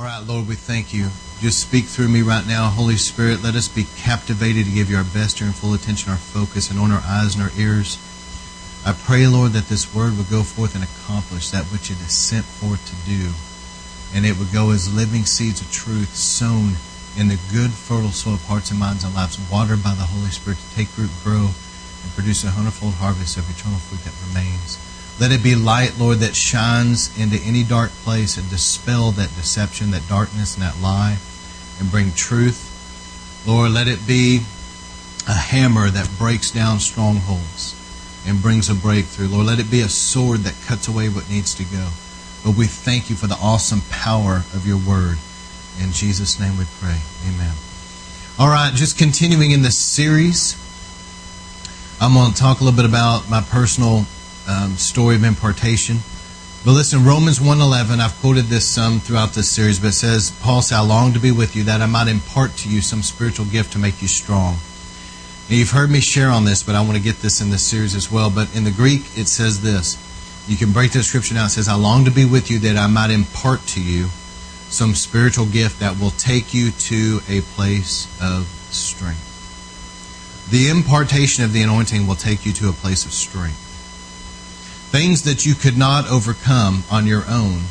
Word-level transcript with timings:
All 0.00 0.06
right, 0.06 0.26
Lord, 0.26 0.48
we 0.48 0.54
thank 0.54 0.94
you. 0.94 1.10
Just 1.40 1.60
speak 1.60 1.84
through 1.84 2.08
me 2.08 2.22
right 2.22 2.46
now, 2.46 2.70
Holy 2.70 2.96
Spirit. 2.96 3.42
Let 3.42 3.54
us 3.54 3.68
be 3.68 3.84
captivated 3.98 4.64
to 4.64 4.72
give 4.72 4.88
you 4.88 4.96
our 4.96 5.04
best 5.04 5.42
and 5.42 5.54
full 5.54 5.74
attention, 5.74 6.10
our 6.10 6.16
focus, 6.16 6.70
and 6.70 6.80
on 6.80 6.90
our 6.90 7.02
eyes 7.04 7.34
and 7.34 7.44
our 7.44 7.52
ears. 7.58 8.00
I 8.86 8.96
pray, 8.96 9.26
Lord, 9.26 9.52
that 9.52 9.68
this 9.68 9.94
word 9.94 10.16
would 10.16 10.30
go 10.30 10.42
forth 10.42 10.74
and 10.74 10.82
accomplish 10.82 11.50
that 11.50 11.66
which 11.66 11.90
it 11.90 12.00
is 12.00 12.16
sent 12.16 12.46
forth 12.46 12.80
to 12.80 12.96
do. 13.04 13.28
And 14.16 14.24
it 14.24 14.38
would 14.38 14.54
go 14.54 14.70
as 14.70 14.88
living 14.88 15.26
seeds 15.26 15.60
of 15.60 15.70
truth 15.70 16.16
sown 16.16 16.80
in 17.20 17.28
the 17.28 17.36
good, 17.52 17.70
fertile 17.70 18.08
soil 18.08 18.40
of 18.40 18.44
hearts 18.44 18.70
and 18.70 18.80
minds 18.80 19.04
and 19.04 19.14
lives, 19.14 19.36
watered 19.52 19.84
by 19.84 19.92
the 19.92 20.08
Holy 20.08 20.30
Spirit 20.30 20.60
to 20.60 20.74
take 20.74 20.96
root, 20.96 21.10
grow, 21.22 21.52
and 21.52 22.16
produce 22.16 22.42
a 22.42 22.56
hundredfold 22.56 22.94
harvest 22.94 23.36
of 23.36 23.44
eternal 23.52 23.78
fruit 23.80 24.00
that 24.08 24.16
remains. 24.32 24.80
Let 25.20 25.32
it 25.32 25.42
be 25.42 25.54
light, 25.54 25.98
Lord, 25.98 26.20
that 26.20 26.34
shines 26.34 27.16
into 27.20 27.36
any 27.44 27.62
dark 27.62 27.90
place 27.90 28.38
and 28.38 28.48
dispel 28.48 29.10
that 29.12 29.28
deception, 29.36 29.90
that 29.90 30.08
darkness, 30.08 30.54
and 30.54 30.62
that 30.62 30.80
lie, 30.80 31.18
and 31.78 31.90
bring 31.90 32.12
truth. 32.12 32.66
Lord, 33.46 33.72
let 33.72 33.86
it 33.86 34.06
be 34.06 34.40
a 35.28 35.34
hammer 35.34 35.90
that 35.90 36.10
breaks 36.16 36.50
down 36.50 36.80
strongholds 36.80 37.76
and 38.26 38.40
brings 38.40 38.70
a 38.70 38.74
breakthrough. 38.74 39.28
Lord, 39.28 39.46
let 39.46 39.60
it 39.60 39.70
be 39.70 39.82
a 39.82 39.90
sword 39.90 40.40
that 40.40 40.54
cuts 40.66 40.88
away 40.88 41.10
what 41.10 41.28
needs 41.28 41.54
to 41.56 41.64
go. 41.64 41.90
Lord, 42.42 42.56
we 42.56 42.66
thank 42.66 43.10
you 43.10 43.16
for 43.16 43.26
the 43.26 43.36
awesome 43.42 43.82
power 43.90 44.36
of 44.54 44.66
your 44.66 44.78
word. 44.78 45.18
In 45.78 45.92
Jesus' 45.92 46.40
name 46.40 46.56
we 46.56 46.64
pray. 46.80 46.98
Amen. 47.28 47.52
All 48.38 48.48
right, 48.48 48.72
just 48.74 48.96
continuing 48.96 49.50
in 49.50 49.60
this 49.60 49.78
series, 49.78 50.56
I'm 52.00 52.14
going 52.14 52.32
to 52.32 52.38
talk 52.38 52.60
a 52.60 52.64
little 52.64 52.76
bit 52.76 52.88
about 52.88 53.28
my 53.28 53.42
personal 53.42 54.06
um, 54.50 54.76
story 54.76 55.14
of 55.14 55.24
impartation. 55.24 55.98
But 56.64 56.72
listen, 56.72 57.04
Romans 57.04 57.38
1.11, 57.38 58.00
I've 58.00 58.18
quoted 58.20 58.46
this 58.46 58.68
some 58.68 59.00
throughout 59.00 59.32
this 59.32 59.48
series, 59.48 59.78
but 59.78 59.88
it 59.88 59.92
says, 59.92 60.30
Paul 60.42 60.60
said, 60.60 60.76
I 60.76 60.80
long 60.80 61.14
to 61.14 61.18
be 61.18 61.30
with 61.30 61.56
you, 61.56 61.64
that 61.64 61.80
I 61.80 61.86
might 61.86 62.08
impart 62.08 62.56
to 62.58 62.68
you 62.68 62.82
some 62.82 63.02
spiritual 63.02 63.46
gift 63.46 63.72
to 63.72 63.78
make 63.78 64.02
you 64.02 64.08
strong. 64.08 64.56
Now, 65.48 65.56
you've 65.56 65.70
heard 65.70 65.90
me 65.90 66.00
share 66.00 66.28
on 66.28 66.44
this, 66.44 66.62
but 66.62 66.74
I 66.74 66.82
want 66.82 66.96
to 66.96 67.02
get 67.02 67.16
this 67.22 67.40
in 67.40 67.50
this 67.50 67.66
series 67.66 67.94
as 67.94 68.12
well. 68.12 68.30
But 68.30 68.54
in 68.54 68.64
the 68.64 68.70
Greek, 68.70 69.02
it 69.16 69.26
says 69.26 69.62
this. 69.62 69.96
You 70.48 70.56
can 70.56 70.72
break 70.72 70.92
the 70.92 71.02
scripture 71.02 71.34
down. 71.34 71.46
It 71.46 71.50
says, 71.50 71.68
I 71.68 71.74
long 71.74 72.04
to 72.04 72.10
be 72.10 72.24
with 72.24 72.50
you 72.50 72.58
that 72.60 72.76
I 72.76 72.88
might 72.88 73.10
impart 73.10 73.66
to 73.68 73.82
you 73.82 74.08
some 74.68 74.94
spiritual 74.94 75.46
gift 75.46 75.80
that 75.80 75.98
will 75.98 76.10
take 76.10 76.52
you 76.52 76.70
to 76.70 77.20
a 77.28 77.40
place 77.40 78.06
of 78.20 78.46
strength. 78.70 79.30
The 80.50 80.68
impartation 80.68 81.44
of 81.44 81.52
the 81.52 81.62
anointing 81.62 82.06
will 82.06 82.16
take 82.16 82.44
you 82.44 82.52
to 82.54 82.68
a 82.68 82.72
place 82.72 83.04
of 83.04 83.12
strength. 83.12 83.69
Things 84.90 85.22
that 85.22 85.46
you 85.46 85.54
could 85.54 85.78
not 85.78 86.08
overcome 86.08 86.82
on 86.90 87.06
your 87.06 87.22
own, 87.28 87.62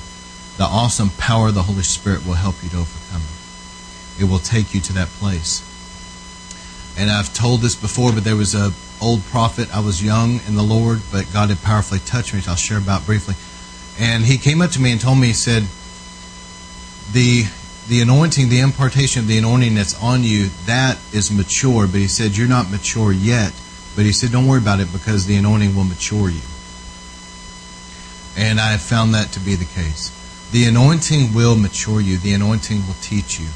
the 0.58 0.64
awesome 0.64 1.10
power 1.12 1.50
of 1.50 1.56
the 1.56 1.64
Holy 1.64 1.84
Spirit 1.84 2.26
will 2.26 2.36
help 2.36 2.56
you 2.64 2.70
to 2.70 2.78
overcome 2.78 3.22
it. 4.20 4.24
Will 4.24 4.40
take 4.40 4.74
you 4.74 4.82
to 4.82 4.94
that 4.94 5.08
place. 5.08 5.64
And 6.98 7.10
I've 7.10 7.34
told 7.34 7.62
this 7.62 7.76
before, 7.76 8.12
but 8.12 8.26
there 8.26 8.36
was 8.36 8.54
a 8.54 8.74
old 9.02 9.24
prophet. 9.26 9.74
I 9.74 9.80
was 9.80 10.04
young 10.04 10.42
in 10.48 10.56
the 10.56 10.64
Lord, 10.64 11.00
but 11.12 11.32
God 11.32 11.50
had 11.50 11.62
powerfully 11.62 12.00
touched 12.00 12.34
me, 12.34 12.40
which 12.40 12.48
I'll 12.50 12.56
share 12.56 12.78
about 12.78 13.06
briefly. 13.06 13.36
And 13.98 14.26
he 14.26 14.38
came 14.38 14.62
up 14.62 14.72
to 14.72 14.82
me 14.82 14.92
and 14.92 15.00
told 15.00 15.18
me, 15.18 15.28
he 15.28 15.34
said, 15.34 15.64
the 17.14 17.46
the 17.88 18.02
anointing, 18.02 18.50
the 18.50 18.60
impartation 18.60 19.22
of 19.22 19.28
the 19.28 19.38
anointing 19.38 19.74
that's 19.74 20.00
on 20.02 20.24
you, 20.24 20.50
that 20.68 21.00
is 21.12 21.32
mature. 21.32 21.88
But 21.88 22.00
he 22.00 22.08
said, 22.08 22.38
You're 22.38 22.48
not 22.48 22.70
mature 22.70 23.12
yet. 23.12 23.52
But 23.96 24.06
he 24.06 24.12
said, 24.12 24.32
Don't 24.32 24.48
worry 24.48 24.62
about 24.62 24.80
it 24.80 24.94
because 24.94 25.26
the 25.26 25.36
anointing 25.36 25.76
will 25.76 25.86
mature 25.86 26.30
you. 26.30 26.42
And 28.40 28.58
I 28.58 28.72
have 28.72 28.82
found 28.82 29.14
that 29.14 29.34
to 29.34 29.40
be 29.42 29.56
the 29.56 29.66
case. 29.66 30.16
The 30.52 30.64
anointing 30.64 31.34
will 31.34 31.58
mature 31.58 32.00
you, 32.00 32.18
the 32.18 32.34
anointing 32.34 32.88
will 32.88 32.96
teach 33.02 33.38
you. 33.38 33.48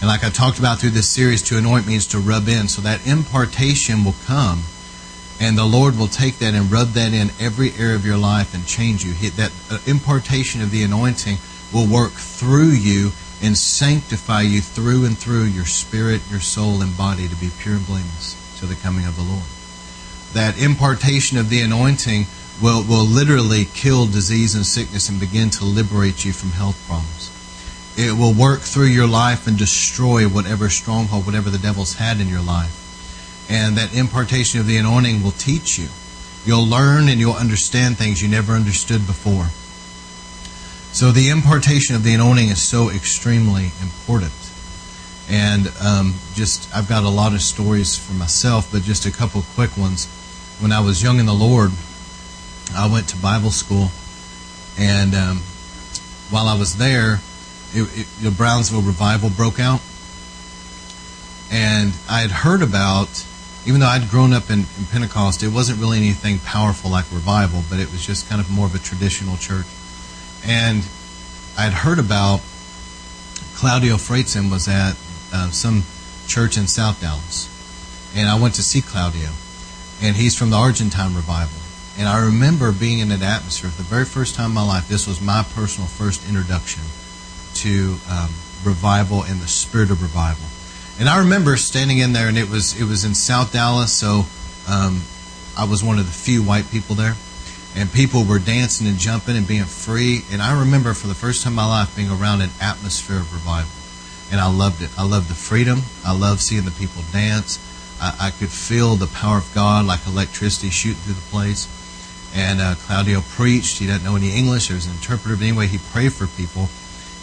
And 0.00 0.08
like 0.08 0.24
I 0.24 0.30
talked 0.30 0.58
about 0.58 0.80
through 0.80 0.90
this 0.90 1.08
series, 1.08 1.42
to 1.44 1.58
anoint 1.58 1.86
means 1.86 2.08
to 2.08 2.18
rub 2.18 2.48
in. 2.48 2.66
So 2.66 2.82
that 2.82 3.06
impartation 3.06 4.04
will 4.04 4.16
come, 4.26 4.64
and 5.40 5.56
the 5.56 5.64
Lord 5.64 5.96
will 5.96 6.08
take 6.08 6.38
that 6.38 6.54
and 6.54 6.72
rub 6.72 6.88
that 6.88 7.14
in 7.14 7.30
every 7.38 7.70
area 7.78 7.94
of 7.94 8.04
your 8.04 8.18
life 8.18 8.52
and 8.52 8.66
change 8.66 9.04
you. 9.04 9.14
That 9.30 9.52
uh, 9.70 9.78
impartation 9.86 10.60
of 10.60 10.72
the 10.72 10.82
anointing 10.82 11.38
will 11.72 11.86
work 11.86 12.12
through 12.12 12.72
you 12.72 13.12
and 13.40 13.56
sanctify 13.56 14.42
you 14.42 14.60
through 14.60 15.04
and 15.04 15.16
through 15.16 15.44
your 15.44 15.66
spirit, 15.66 16.20
your 16.30 16.40
soul, 16.40 16.82
and 16.82 16.96
body 16.96 17.28
to 17.28 17.36
be 17.36 17.50
pure 17.60 17.76
and 17.76 17.86
blameless 17.86 18.34
to 18.58 18.66
the 18.66 18.74
coming 18.74 19.06
of 19.06 19.14
the 19.14 19.22
Lord. 19.22 19.44
That 20.32 20.60
impartation 20.60 21.38
of 21.38 21.48
the 21.48 21.60
anointing 21.60 22.26
will, 22.62 22.82
will 22.84 23.04
literally 23.04 23.64
kill 23.64 24.06
disease 24.06 24.54
and 24.54 24.64
sickness 24.64 25.08
and 25.08 25.20
begin 25.20 25.50
to 25.50 25.64
liberate 25.64 26.24
you 26.24 26.32
from 26.32 26.50
health 26.50 26.82
problems. 26.86 27.32
It 27.98 28.12
will 28.12 28.34
work 28.34 28.60
through 28.60 28.86
your 28.86 29.06
life 29.06 29.46
and 29.46 29.56
destroy 29.56 30.28
whatever 30.28 30.68
stronghold, 30.68 31.24
whatever 31.24 31.50
the 31.50 31.58
devil's 31.58 31.94
had 31.94 32.20
in 32.20 32.28
your 32.28 32.42
life. 32.42 32.82
And 33.48 33.76
that 33.76 33.94
impartation 33.94 34.60
of 34.60 34.66
the 34.66 34.76
anointing 34.76 35.22
will 35.22 35.30
teach 35.30 35.78
you. 35.78 35.88
You'll 36.44 36.66
learn 36.66 37.08
and 37.08 37.18
you'll 37.18 37.32
understand 37.32 37.96
things 37.96 38.22
you 38.22 38.28
never 38.28 38.52
understood 38.52 39.06
before. 39.06 39.46
So 40.92 41.10
the 41.10 41.28
impartation 41.28 41.94
of 41.94 42.02
the 42.02 42.14
anointing 42.14 42.48
is 42.48 42.62
so 42.62 42.90
extremely 42.90 43.70
important. 43.82 44.32
And 45.28 45.72
um, 45.84 46.14
just, 46.34 46.74
I've 46.74 46.88
got 46.88 47.02
a 47.02 47.08
lot 47.08 47.34
of 47.34 47.42
stories 47.42 47.96
for 47.96 48.12
myself, 48.12 48.70
but 48.70 48.82
just 48.82 49.06
a 49.06 49.10
couple 49.10 49.42
quick 49.54 49.76
ones. 49.76 50.06
When 50.60 50.72
I 50.72 50.80
was 50.80 51.02
young 51.02 51.18
in 51.18 51.26
the 51.26 51.34
Lord, 51.34 51.72
I 52.74 52.90
went 52.90 53.08
to 53.08 53.16
Bible 53.16 53.50
school, 53.50 53.90
and 54.78 55.14
um, 55.14 55.38
while 56.30 56.48
I 56.48 56.58
was 56.58 56.76
there, 56.76 57.20
it, 57.72 57.82
it, 57.98 58.06
the 58.22 58.30
Brownsville 58.30 58.82
revival 58.82 59.30
broke 59.30 59.60
out, 59.60 59.80
and 61.50 61.92
I 62.08 62.20
had 62.20 62.30
heard 62.30 62.62
about. 62.62 63.24
Even 63.66 63.80
though 63.80 63.88
I'd 63.88 64.08
grown 64.10 64.32
up 64.32 64.48
in, 64.48 64.60
in 64.60 64.84
Pentecost, 64.92 65.42
it 65.42 65.48
wasn't 65.48 65.80
really 65.80 65.98
anything 65.98 66.38
powerful 66.38 66.88
like 66.88 67.04
revival, 67.10 67.64
but 67.68 67.80
it 67.80 67.90
was 67.90 68.06
just 68.06 68.28
kind 68.28 68.40
of 68.40 68.48
more 68.48 68.64
of 68.64 68.76
a 68.76 68.78
traditional 68.78 69.36
church. 69.36 69.66
And 70.46 70.86
I'd 71.58 71.72
heard 71.72 71.98
about 71.98 72.42
Claudio 73.56 73.96
Freidzon 73.96 74.52
was 74.52 74.68
at 74.68 74.94
uh, 75.32 75.50
some 75.50 75.82
church 76.28 76.56
in 76.56 76.68
South 76.68 77.00
Dallas, 77.00 77.48
and 78.14 78.28
I 78.28 78.38
went 78.38 78.54
to 78.54 78.62
see 78.62 78.82
Claudio, 78.82 79.30
and 80.00 80.14
he's 80.14 80.36
from 80.36 80.50
the 80.50 80.56
Argentine 80.56 81.16
revival. 81.16 81.65
And 81.98 82.06
I 82.08 82.26
remember 82.26 82.72
being 82.72 82.98
in 82.98 83.08
that 83.08 83.22
atmosphere 83.22 83.70
for 83.70 83.78
the 83.78 83.88
very 83.88 84.04
first 84.04 84.34
time 84.34 84.50
in 84.50 84.54
my 84.54 84.66
life. 84.66 84.86
This 84.86 85.06
was 85.06 85.20
my 85.20 85.44
personal 85.54 85.88
first 85.88 86.28
introduction 86.28 86.82
to 87.54 87.96
um, 88.10 88.30
revival 88.64 89.22
and 89.22 89.40
the 89.40 89.48
spirit 89.48 89.90
of 89.90 90.02
revival. 90.02 90.44
And 90.98 91.08
I 91.08 91.20
remember 91.20 91.56
standing 91.56 91.98
in 91.98 92.12
there, 92.12 92.28
and 92.28 92.38
it 92.38 92.48
was 92.48 92.78
it 92.78 92.84
was 92.84 93.04
in 93.04 93.14
South 93.14 93.52
Dallas, 93.52 93.92
so 93.92 94.24
um, 94.68 95.02
I 95.56 95.64
was 95.64 95.82
one 95.82 95.98
of 95.98 96.06
the 96.06 96.12
few 96.12 96.42
white 96.42 96.70
people 96.70 96.94
there, 96.96 97.14
and 97.74 97.92
people 97.92 98.24
were 98.24 98.38
dancing 98.38 98.86
and 98.86 98.98
jumping 98.98 99.36
and 99.36 99.46
being 99.46 99.64
free. 99.64 100.24
And 100.32 100.40
I 100.40 100.58
remember 100.60 100.94
for 100.94 101.06
the 101.06 101.14
first 101.14 101.44
time 101.44 101.52
in 101.52 101.56
my 101.56 101.66
life 101.66 101.94
being 101.96 102.10
around 102.10 102.40
an 102.40 102.50
atmosphere 102.60 103.16
of 103.16 103.32
revival, 103.32 103.72
and 104.32 104.40
I 104.40 104.50
loved 104.52 104.82
it. 104.82 104.90
I 104.98 105.06
loved 105.06 105.28
the 105.28 105.34
freedom. 105.34 105.82
I 106.04 106.16
loved 106.16 106.40
seeing 106.40 106.64
the 106.64 106.70
people 106.72 107.02
dance. 107.12 107.58
I, 108.00 108.28
I 108.28 108.30
could 108.30 108.50
feel 108.50 108.96
the 108.96 109.06
power 109.06 109.38
of 109.38 109.50
God 109.54 109.86
like 109.86 110.06
electricity 110.06 110.70
shooting 110.70 111.00
through 111.02 111.14
the 111.14 111.30
place. 111.30 111.68
And 112.36 112.60
uh, 112.60 112.74
Claudio 112.76 113.22
preached. 113.22 113.78
He 113.78 113.86
didn't 113.86 114.04
know 114.04 114.14
any 114.14 114.36
English. 114.36 114.68
There 114.68 114.76
was 114.76 114.86
an 114.86 114.92
interpreter, 114.92 115.34
but 115.34 115.42
anyway, 115.42 115.66
he 115.66 115.78
prayed 115.78 116.12
for 116.12 116.26
people. 116.26 116.68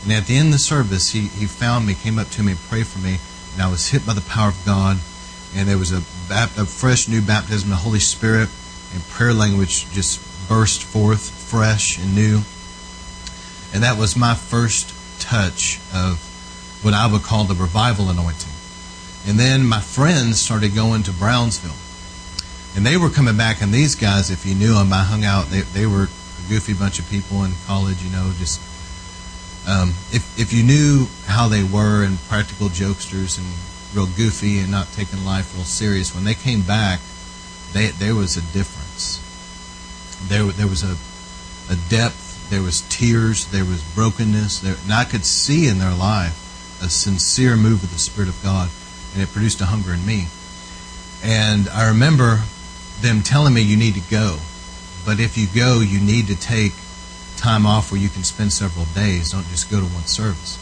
And 0.04 0.12
at 0.12 0.26
the 0.26 0.36
end 0.36 0.48
of 0.48 0.54
the 0.54 0.60
service, 0.60 1.12
he, 1.12 1.28
he 1.28 1.46
found 1.46 1.86
me, 1.86 1.94
came 1.94 2.20
up 2.20 2.30
to 2.32 2.44
me, 2.44 2.54
and 2.54 2.62
prayed 2.62 2.88
for 2.88 3.00
me 3.00 3.20
and 3.54 3.62
I 3.62 3.70
was 3.70 3.90
hit 3.90 4.06
by 4.06 4.14
the 4.14 4.22
power 4.22 4.50
of 4.50 4.66
God, 4.66 4.98
and 5.56 5.68
there 5.68 5.78
was 5.78 5.92
a, 5.92 6.02
a 6.32 6.66
fresh 6.66 7.08
new 7.08 7.22
baptism 7.22 7.72
of 7.72 7.78
the 7.78 7.84
Holy 7.84 8.00
Spirit, 8.00 8.50
and 8.94 9.04
prayer 9.10 9.34
language 9.34 9.90
just 9.92 10.20
burst 10.50 10.84
forth 10.84 11.30
fresh 11.30 12.00
and 12.00 12.16
new. 12.16 12.42
And 13.74 13.84
that 13.84 13.98
was 13.98 14.16
my 14.16 14.34
first 14.34 14.94
touch 15.20 15.80
of 15.94 16.20
what 16.82 16.94
I 16.94 17.08
would 17.08 17.24
call 17.24 17.44
the 17.46 17.56
revival 17.56 18.10
anointing. 18.10 18.52
And 19.26 19.40
then 19.40 19.66
my 19.66 19.80
friends 19.80 20.40
started 20.40 20.76
going 20.76 21.04
to 21.04 21.12
Brownsville. 21.12 21.78
And 22.76 22.86
they 22.86 22.98
were 22.98 23.10
coming 23.10 23.38
back, 23.38 23.62
and 23.62 23.72
these 23.72 23.96
guys, 23.96 24.32
if 24.32 24.46
you 24.46 24.56
knew 24.56 24.74
them, 24.74 24.92
I 24.92 25.04
hung 25.04 25.24
out, 25.24 25.46
they, 25.48 25.62
they 25.62 25.86
were 25.86 26.04
a 26.06 26.50
goofy 26.50 26.74
bunch 26.74 26.98
of 26.98 27.08
people 27.10 27.44
in 27.44 27.54
college, 27.68 28.02
you 28.04 28.10
know, 28.12 28.34
just 28.38 28.60
um, 29.68 29.90
if 30.12 30.38
if 30.38 30.52
you 30.52 30.64
knew 30.64 31.08
how 31.26 31.48
they 31.48 31.64
were 31.64 32.04
and 32.04 32.18
practical 32.28 32.68
jokesters 32.68 33.38
and 33.38 33.48
real 33.96 34.14
goofy 34.18 34.60
and 34.60 34.70
not 34.70 34.92
taking 34.92 35.24
life 35.24 35.56
real 35.56 35.64
serious, 35.64 36.14
when 36.14 36.26
they 36.26 36.34
came 36.34 36.62
back, 36.62 37.00
they, 37.72 37.88
there 37.88 38.16
was 38.16 38.36
a 38.36 38.42
difference. 38.42 39.22
There 40.28 40.44
there 40.44 40.68
was 40.68 40.84
a 40.84 40.98
a 41.72 41.78
depth. 41.90 42.50
There 42.50 42.62
was 42.62 42.82
tears. 42.90 43.48
There 43.48 43.64
was 43.64 43.82
brokenness. 43.96 44.60
There, 44.60 44.76
and 44.84 44.94
I 44.94 45.06
could 45.06 45.26
see 45.26 45.68
in 45.68 45.80
their 45.80 45.96
life 45.96 46.36
a 46.84 46.90
sincere 46.90 47.56
move 47.56 47.84
of 47.84 47.94
the 47.94 48.00
Spirit 48.00 48.28
of 48.28 48.44
God, 48.44 48.70
and 49.14 49.24
it 49.24 49.32
produced 49.32 49.62
a 49.62 49.66
hunger 49.66 49.94
in 49.94 50.06
me. 50.06 50.28
And 51.24 51.70
I 51.70 51.88
remember 51.88 52.44
them 53.02 53.22
telling 53.22 53.54
me, 53.54 53.62
"You 53.62 53.78
need 53.78 53.96
to 53.96 54.02
go, 54.10 54.40
but 55.06 55.20
if 55.20 55.38
you 55.38 55.48
go, 55.48 55.82
you 55.82 56.00
need 56.00 56.28
to 56.28 56.36
take 56.36 56.74
time 57.44 57.66
off 57.66 57.92
where 57.92 58.00
you 58.00 58.10
can 58.10 58.24
spend 58.24 58.54
several 58.54 58.86
days. 58.96 59.32
Don't 59.32 59.48
just 59.50 59.70
go 59.70 59.80
to 59.80 59.86
one 59.86 60.06
service. 60.06 60.58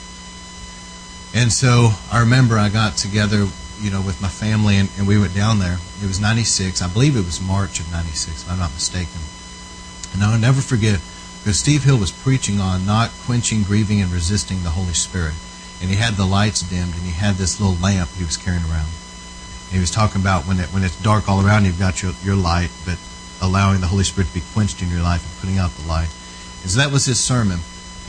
And 1.33 1.53
so 1.53 1.91
I 2.11 2.21
remember 2.21 2.57
I 2.57 2.69
got 2.69 2.97
together, 2.97 3.47
you 3.79 3.91
know, 3.91 4.01
with 4.01 4.21
my 4.21 4.27
family 4.27 4.77
and, 4.77 4.89
and 4.97 5.07
we 5.07 5.19
went 5.19 5.35
down 5.35 5.59
there. 5.59 5.77
It 6.01 6.07
was 6.07 6.19
96. 6.19 6.81
I 6.81 6.87
believe 6.87 7.15
it 7.15 7.25
was 7.25 7.39
March 7.39 7.79
of 7.79 7.91
96, 7.91 8.43
if 8.43 8.51
I'm 8.51 8.59
not 8.59 8.73
mistaken. 8.73 9.21
And 10.13 10.23
I'll 10.23 10.39
never 10.39 10.59
forget 10.59 10.99
because 11.39 11.59
Steve 11.59 11.83
Hill 11.83 11.97
was 11.97 12.11
preaching 12.11 12.59
on 12.59 12.85
not 12.85 13.11
quenching, 13.25 13.63
grieving, 13.63 14.01
and 14.01 14.11
resisting 14.11 14.63
the 14.63 14.71
Holy 14.71 14.93
Spirit. 14.93 15.35
And 15.81 15.89
he 15.89 15.95
had 15.95 16.15
the 16.15 16.25
lights 16.25 16.61
dimmed 16.61 16.93
and 16.93 17.03
he 17.03 17.11
had 17.11 17.35
this 17.35 17.61
little 17.61 17.75
lamp 17.75 18.09
he 18.17 18.23
was 18.23 18.37
carrying 18.37 18.63
around. 18.65 18.89
He 19.71 19.79
was 19.79 19.89
talking 19.89 20.19
about 20.19 20.45
when, 20.45 20.59
it, 20.59 20.68
when 20.73 20.83
it's 20.83 21.01
dark 21.01 21.29
all 21.29 21.45
around, 21.45 21.65
you've 21.65 21.79
got 21.79 22.03
your, 22.03 22.12
your 22.23 22.35
light, 22.35 22.69
but 22.85 22.97
allowing 23.41 23.79
the 23.79 23.88
Holy 23.88 24.03
Spirit 24.03 24.27
to 24.27 24.33
be 24.33 24.44
quenched 24.53 24.81
in 24.81 24.89
your 24.89 25.01
life 25.01 25.23
and 25.25 25.39
putting 25.39 25.57
out 25.57 25.71
the 25.71 25.88
light. 25.88 26.09
And 26.62 26.69
so 26.69 26.79
that 26.79 26.91
was 26.91 27.06
his 27.06 27.19
sermon. 27.19 27.59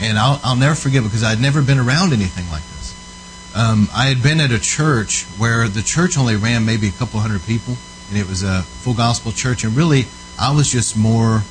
And 0.01 0.19
I'll, 0.19 0.41
I'll 0.43 0.57
never 0.57 0.75
forget 0.75 1.03
because 1.05 1.23
I'd 1.23 1.41
never 1.41 1.63
been 1.63 1.79
around 1.79 2.13
anything 2.13 2.51
like 2.51 2.63
this. 2.63 3.53
Um, 3.55 3.89
I 3.95 4.07
had 4.07 4.23
been 4.23 4.41
at 4.41 4.51
a 4.51 4.59
church 4.59 5.25
where 5.39 5.69
the 5.69 5.83
church 5.83 6.19
only 6.19 6.37
ran 6.37 6.65
maybe 6.65 6.89
a 6.89 6.93
couple 6.93 7.21
hundred 7.21 7.45
people, 7.45 7.77
and 8.09 8.19
it 8.19 8.27
was 8.27 8.43
a 8.43 8.63
full 8.63 8.95
gospel 8.95 9.31
church. 9.31 9.63
And 9.63 9.77
really, 9.77 10.07
I 10.41 10.55
was 10.55 10.71
just 10.71 10.97
more. 10.97 11.43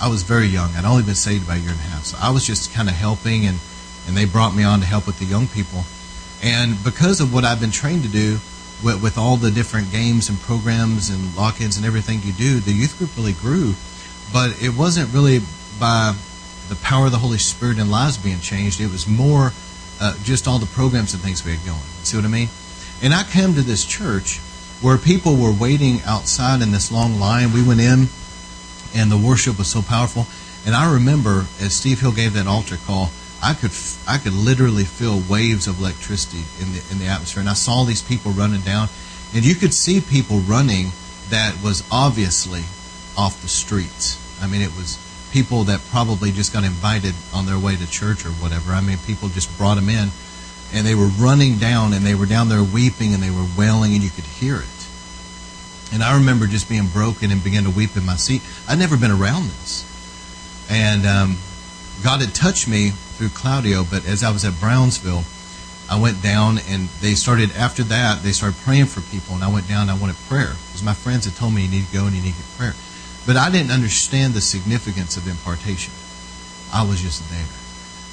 I 0.00 0.08
was 0.08 0.24
very 0.24 0.46
young. 0.46 0.74
I'd 0.74 0.84
only 0.84 1.04
been 1.04 1.14
saved 1.14 1.44
about 1.44 1.58
a 1.58 1.60
year 1.60 1.70
and 1.70 1.78
a 1.78 1.84
half, 1.84 2.04
so 2.04 2.18
I 2.20 2.30
was 2.30 2.44
just 2.44 2.74
kind 2.74 2.88
of 2.88 2.94
helping, 2.94 3.46
and 3.46 3.58
and 4.06 4.16
they 4.16 4.24
brought 4.24 4.54
me 4.54 4.64
on 4.64 4.80
to 4.80 4.86
help 4.86 5.06
with 5.06 5.18
the 5.18 5.24
young 5.24 5.46
people. 5.46 5.84
And 6.42 6.82
because 6.84 7.20
of 7.20 7.32
what 7.32 7.44
I've 7.44 7.60
been 7.60 7.70
trained 7.70 8.02
to 8.02 8.08
do, 8.08 8.38
with, 8.82 9.02
with 9.02 9.18
all 9.18 9.36
the 9.36 9.50
different 9.50 9.90
games 9.90 10.28
and 10.28 10.40
programs 10.40 11.10
and 11.10 11.34
lock-ins 11.36 11.76
and 11.76 11.86
everything 11.86 12.20
you 12.22 12.32
do, 12.32 12.60
the 12.60 12.72
youth 12.72 12.98
group 12.98 13.16
really 13.16 13.32
grew. 13.32 13.74
But 14.32 14.62
it 14.62 14.76
wasn't 14.76 15.12
really 15.12 15.40
by 15.78 16.14
the 16.68 16.76
power 16.76 17.06
of 17.06 17.12
the 17.12 17.18
Holy 17.18 17.38
Spirit 17.38 17.78
and 17.78 17.90
lives 17.90 18.18
being 18.18 18.40
changed. 18.40 18.80
It 18.80 18.90
was 18.90 19.06
more 19.06 19.52
uh, 20.00 20.16
just 20.22 20.46
all 20.46 20.58
the 20.58 20.66
programs 20.66 21.14
and 21.14 21.22
things 21.22 21.44
we 21.44 21.52
had 21.52 21.64
going. 21.64 21.80
See 22.02 22.16
what 22.16 22.26
I 22.26 22.28
mean? 22.28 22.48
And 23.02 23.14
I 23.14 23.22
came 23.24 23.54
to 23.54 23.62
this 23.62 23.84
church 23.84 24.38
where 24.80 24.98
people 24.98 25.36
were 25.36 25.52
waiting 25.52 26.00
outside 26.04 26.60
in 26.60 26.72
this 26.72 26.92
long 26.92 27.18
line. 27.18 27.52
We 27.52 27.62
went 27.62 27.80
in, 27.80 28.08
and 28.94 29.10
the 29.10 29.16
worship 29.16 29.58
was 29.58 29.68
so 29.68 29.82
powerful. 29.82 30.26
And 30.66 30.74
I 30.74 30.92
remember 30.92 31.46
as 31.60 31.74
Steve 31.74 32.00
Hill 32.00 32.12
gave 32.12 32.34
that 32.34 32.46
altar 32.46 32.76
call, 32.76 33.10
I 33.42 33.54
could 33.54 33.72
I 34.06 34.18
could 34.18 34.32
literally 34.32 34.84
feel 34.84 35.22
waves 35.28 35.66
of 35.66 35.78
electricity 35.78 36.44
in 36.60 36.72
the 36.72 36.82
in 36.90 36.98
the 36.98 37.06
atmosphere, 37.06 37.40
and 37.40 37.50
I 37.50 37.54
saw 37.54 37.84
these 37.84 38.02
people 38.02 38.32
running 38.32 38.62
down, 38.62 38.88
and 39.34 39.44
you 39.44 39.54
could 39.54 39.74
see 39.74 40.00
people 40.00 40.38
running 40.38 40.92
that 41.30 41.62
was 41.62 41.84
obviously 41.90 42.64
off 43.16 43.42
the 43.42 43.48
streets. 43.48 44.18
I 44.40 44.46
mean, 44.46 44.62
it 44.62 44.74
was 44.76 44.98
people 45.32 45.64
that 45.64 45.80
probably 45.90 46.32
just 46.32 46.52
got 46.52 46.64
invited 46.64 47.14
on 47.34 47.46
their 47.46 47.58
way 47.58 47.76
to 47.76 47.90
church 47.90 48.24
or 48.24 48.30
whatever. 48.30 48.72
I 48.72 48.80
mean, 48.80 48.98
people 49.06 49.28
just 49.28 49.56
brought 49.58 49.74
them 49.74 49.88
in, 49.88 50.10
and 50.72 50.86
they 50.86 50.94
were 50.94 51.08
running 51.08 51.58
down, 51.58 51.92
and 51.92 52.04
they 52.04 52.14
were 52.14 52.26
down 52.26 52.48
there 52.48 52.64
weeping, 52.64 53.12
and 53.12 53.22
they 53.22 53.30
were 53.30 53.46
wailing, 53.56 53.94
and 53.94 54.02
you 54.02 54.10
could 54.10 54.24
hear 54.24 54.56
it. 54.56 54.88
And 55.92 56.02
I 56.02 56.16
remember 56.16 56.46
just 56.46 56.68
being 56.68 56.88
broken 56.88 57.30
and 57.30 57.42
began 57.44 57.64
to 57.64 57.70
weep 57.70 57.96
in 57.96 58.04
my 58.04 58.16
seat. 58.16 58.42
I'd 58.68 58.78
never 58.78 58.96
been 58.96 59.10
around 59.10 59.50
this, 59.50 59.84
and 60.70 61.06
um, 61.06 61.36
God 62.02 62.20
had 62.20 62.34
touched 62.34 62.66
me 62.66 62.92
through 63.16 63.30
Claudio. 63.30 63.84
But 63.84 64.06
as 64.06 64.22
I 64.22 64.30
was 64.30 64.44
at 64.44 64.60
Brownsville, 64.60 65.24
I 65.88 65.98
went 66.00 66.22
down, 66.22 66.58
and 66.68 66.88
they 67.00 67.14
started 67.14 67.54
after 67.56 67.82
that. 67.84 68.22
They 68.22 68.32
started 68.32 68.58
praying 68.60 68.86
for 68.86 69.00
people, 69.12 69.34
and 69.34 69.44
I 69.44 69.52
went 69.52 69.68
down. 69.68 69.88
And 69.88 69.90
I 69.90 69.98
wanted 69.98 70.16
prayer 70.28 70.52
because 70.68 70.82
my 70.82 70.94
friends 70.94 71.24
had 71.24 71.34
told 71.36 71.54
me 71.54 71.62
you 71.62 71.70
need 71.70 71.86
to 71.86 71.92
go 71.92 72.06
and 72.06 72.14
you 72.14 72.22
need 72.22 72.34
to 72.34 72.42
get 72.42 72.58
prayer. 72.58 72.74
But 73.26 73.36
I 73.36 73.50
didn't 73.50 73.72
understand 73.72 74.34
the 74.34 74.40
significance 74.40 75.16
of 75.16 75.26
impartation. 75.26 75.92
I 76.72 76.86
was 76.86 77.00
just 77.00 77.28
there. 77.30 77.46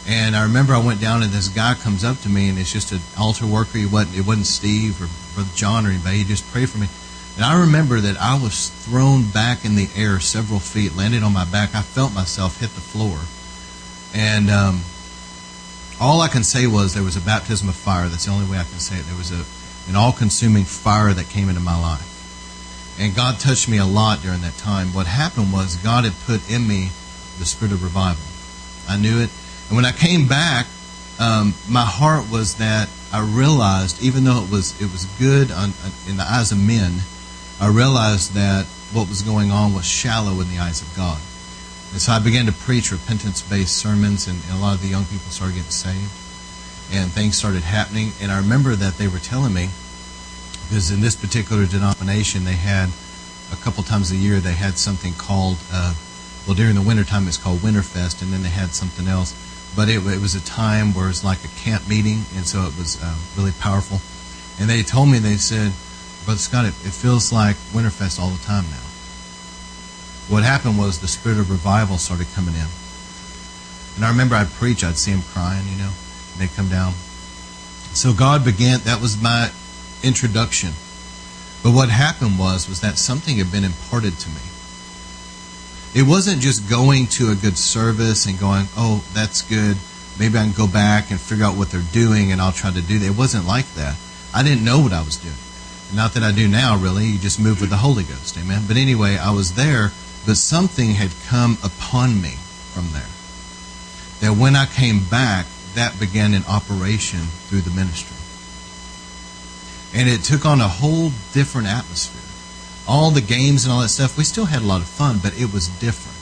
And 0.05 0.35
I 0.35 0.43
remember 0.43 0.73
I 0.73 0.83
went 0.83 0.99
down 0.99 1.23
and 1.23 1.31
this 1.31 1.47
guy 1.47 1.75
comes 1.75 2.03
up 2.03 2.19
to 2.21 2.29
me 2.29 2.49
and 2.49 2.59
it's 2.59 2.73
just 2.73 2.91
an 2.91 2.99
altar 3.17 3.47
worker. 3.47 3.77
He 3.77 3.85
wasn't, 3.85 4.17
it 4.17 4.25
wasn't 4.27 4.47
Steve 4.47 5.01
or 5.01 5.07
Brother 5.33 5.55
John 5.55 5.85
or 5.85 5.89
anybody. 5.89 6.17
He 6.17 6.23
just 6.25 6.45
prayed 6.51 6.69
for 6.69 6.77
me. 6.77 6.87
And 7.35 7.45
I 7.45 7.61
remember 7.61 7.99
that 8.01 8.17
I 8.17 8.39
was 8.39 8.69
thrown 8.69 9.23
back 9.29 9.65
in 9.65 9.75
the 9.75 9.87
air 9.95 10.19
several 10.19 10.59
feet, 10.59 10.95
landed 10.95 11.23
on 11.23 11.33
my 11.33 11.45
back. 11.45 11.73
I 11.73 11.81
felt 11.81 12.13
myself 12.13 12.59
hit 12.59 12.69
the 12.75 12.81
floor. 12.81 13.17
And 14.13 14.49
um, 14.51 14.81
all 15.99 16.21
I 16.21 16.27
can 16.27 16.43
say 16.43 16.67
was 16.67 16.93
there 16.93 17.03
was 17.03 17.15
a 17.15 17.21
baptism 17.21 17.69
of 17.69 17.75
fire. 17.75 18.07
That's 18.07 18.25
the 18.25 18.31
only 18.31 18.49
way 18.49 18.57
I 18.57 18.63
can 18.63 18.79
say 18.79 18.97
it. 18.97 19.05
There 19.05 19.17
was 19.17 19.31
a, 19.31 19.43
an 19.89 19.95
all 19.95 20.11
consuming 20.11 20.65
fire 20.65 21.13
that 21.13 21.29
came 21.29 21.49
into 21.49 21.61
my 21.61 21.79
life. 21.79 22.09
And 22.99 23.15
God 23.15 23.39
touched 23.39 23.67
me 23.67 23.77
a 23.77 23.85
lot 23.85 24.21
during 24.21 24.41
that 24.41 24.57
time. 24.57 24.93
What 24.93 25.07
happened 25.07 25.51
was 25.51 25.77
God 25.77 26.03
had 26.03 26.13
put 26.25 26.49
in 26.51 26.67
me 26.67 26.89
the 27.39 27.45
spirit 27.45 27.71
of 27.71 27.83
revival. 27.83 28.23
I 28.87 28.97
knew 28.97 29.19
it. 29.19 29.29
And 29.69 29.75
when 29.75 29.85
I 29.85 29.91
came 29.91 30.27
back, 30.27 30.67
um, 31.19 31.53
my 31.69 31.85
heart 31.85 32.29
was 32.29 32.55
that 32.55 32.89
I 33.11 33.21
realized, 33.21 34.01
even 34.03 34.23
though 34.23 34.43
it 34.43 34.51
was 34.51 34.79
it 34.81 34.91
was 34.91 35.05
good 35.19 35.51
on, 35.51 35.73
in 36.07 36.17
the 36.17 36.23
eyes 36.23 36.51
of 36.51 36.57
men, 36.57 37.01
I 37.59 37.67
realized 37.67 38.33
that 38.33 38.65
what 38.91 39.07
was 39.07 39.21
going 39.21 39.51
on 39.51 39.73
was 39.73 39.85
shallow 39.85 40.39
in 40.41 40.49
the 40.49 40.59
eyes 40.59 40.81
of 40.81 40.93
God. 40.95 41.19
And 41.93 42.01
so 42.01 42.11
I 42.11 42.19
began 42.19 42.47
to 42.47 42.51
preach 42.51 42.91
repentance-based 42.91 43.77
sermons, 43.77 44.27
and, 44.27 44.41
and 44.49 44.57
a 44.57 44.61
lot 44.61 44.73
of 44.73 44.81
the 44.81 44.87
young 44.87 45.05
people 45.05 45.29
started 45.29 45.53
getting 45.53 45.69
saved, 45.69 46.09
and 46.91 47.11
things 47.11 47.37
started 47.37 47.61
happening. 47.61 48.11
And 48.19 48.31
I 48.31 48.39
remember 48.39 48.75
that 48.75 48.97
they 48.97 49.07
were 49.07 49.19
telling 49.19 49.53
me 49.53 49.69
because 50.67 50.89
in 50.89 51.01
this 51.01 51.15
particular 51.15 51.67
denomination 51.67 52.45
they 52.45 52.57
had 52.57 52.89
a 53.51 53.55
couple 53.57 53.83
times 53.83 54.11
a 54.11 54.15
year 54.15 54.39
they 54.39 54.53
had 54.53 54.79
something 54.79 55.13
called 55.13 55.57
uh, 55.71 55.93
well 56.47 56.55
during 56.55 56.73
the 56.73 56.81
wintertime 56.81 57.27
it's 57.27 57.37
called 57.37 57.59
winterfest 57.59 58.23
and 58.23 58.33
then 58.33 58.41
they 58.41 58.49
had 58.49 58.73
something 58.73 59.07
else. 59.07 59.37
But 59.75 59.87
it, 59.89 59.97
it 59.97 60.19
was 60.19 60.33
a 60.33 60.43
time 60.43 60.93
where 60.95 61.09
it's 61.09 61.23
like 61.23 61.43
a 61.45 61.47
camp 61.61 61.87
meeting 61.87 62.25
and 62.35 62.47
so 62.47 62.65
it 62.65 62.75
was 62.75 63.01
uh, 63.03 63.15
really 63.37 63.53
powerful. 63.59 64.01
And 64.59 64.67
they 64.67 64.81
told 64.81 65.09
me 65.09 65.19
they 65.19 65.37
said 65.37 65.73
brother 66.25 66.39
scott 66.39 66.65
it, 66.65 66.73
it 66.87 66.93
feels 66.93 67.31
like 67.31 67.57
winterfest 67.73 68.19
all 68.19 68.29
the 68.29 68.43
time 68.43 68.63
now 68.71 68.92
what 70.29 70.43
happened 70.43 70.77
was 70.77 70.99
the 70.99 71.07
spirit 71.07 71.37
of 71.37 71.49
revival 71.49 71.97
started 71.97 72.27
coming 72.33 72.55
in 72.55 72.67
and 73.95 74.05
i 74.05 74.09
remember 74.09 74.35
i'd 74.35 74.51
preach 74.53 74.83
i'd 74.83 74.97
see 74.97 75.11
them 75.11 75.21
crying 75.33 75.65
you 75.67 75.77
know 75.77 75.91
and 76.31 76.41
they'd 76.41 76.55
come 76.55 76.69
down 76.69 76.93
so 77.93 78.13
god 78.13 78.43
began 78.43 78.79
that 78.81 79.01
was 79.01 79.21
my 79.21 79.51
introduction. 80.03 80.73
But 81.63 81.71
what 81.71 81.89
happened 81.89 82.37
was 82.37 82.67
was 82.67 82.81
that 82.81 82.97
something 82.97 83.37
had 83.37 83.51
been 83.51 83.63
imparted 83.63 84.19
to 84.19 84.29
me. 84.29 84.43
It 85.95 86.03
wasn't 86.03 86.41
just 86.41 86.69
going 86.69 87.07
to 87.17 87.31
a 87.31 87.35
good 87.35 87.57
service 87.57 88.25
and 88.25 88.37
going, 88.37 88.67
"Oh, 88.75 89.03
that's 89.13 89.41
good. 89.41 89.77
Maybe 90.19 90.37
I 90.37 90.43
can 90.43 90.51
go 90.51 90.67
back 90.67 91.09
and 91.09 91.19
figure 91.19 91.45
out 91.45 91.55
what 91.55 91.71
they're 91.71 91.91
doing 91.93 92.31
and 92.31 92.41
I'll 92.41 92.51
try 92.51 92.71
to 92.71 92.81
do 92.81 92.99
that." 92.99 93.07
It 93.07 93.17
wasn't 93.17 93.47
like 93.47 93.73
that. 93.75 93.95
I 94.33 94.43
didn't 94.43 94.65
know 94.65 94.79
what 94.79 94.93
I 94.93 95.01
was 95.01 95.15
doing. 95.15 95.35
Not 95.93 96.13
that 96.15 96.23
I 96.23 96.31
do 96.31 96.47
now, 96.47 96.75
really. 96.75 97.05
You 97.05 97.19
just 97.19 97.39
move 97.39 97.61
with 97.61 97.69
the 97.69 97.77
Holy 97.77 98.03
Ghost, 98.03 98.35
amen. 98.37 98.63
But 98.67 98.77
anyway, 98.77 99.15
I 99.17 99.31
was 99.31 99.53
there, 99.53 99.91
but 100.25 100.37
something 100.37 100.91
had 100.91 101.11
come 101.27 101.57
upon 101.63 102.21
me 102.21 102.35
from 102.73 102.91
there. 102.91 103.09
That 104.21 104.39
when 104.39 104.55
I 104.55 104.65
came 104.65 105.03
back, 105.03 105.45
that 105.75 105.99
began 105.99 106.33
an 106.33 106.45
operation 106.47 107.21
through 107.47 107.61
the 107.61 107.71
ministry 107.71 108.17
and 109.93 110.09
it 110.09 110.23
took 110.23 110.45
on 110.45 110.59
a 110.59 110.67
whole 110.67 111.11
different 111.33 111.67
atmosphere. 111.67 112.21
All 112.87 113.11
the 113.11 113.21
games 113.21 113.63
and 113.63 113.71
all 113.71 113.81
that 113.81 113.89
stuff, 113.89 114.17
we 114.17 114.23
still 114.23 114.45
had 114.45 114.63
a 114.63 114.65
lot 114.65 114.81
of 114.81 114.87
fun, 114.87 115.19
but 115.21 115.39
it 115.39 115.53
was 115.53 115.67
different. 115.67 116.17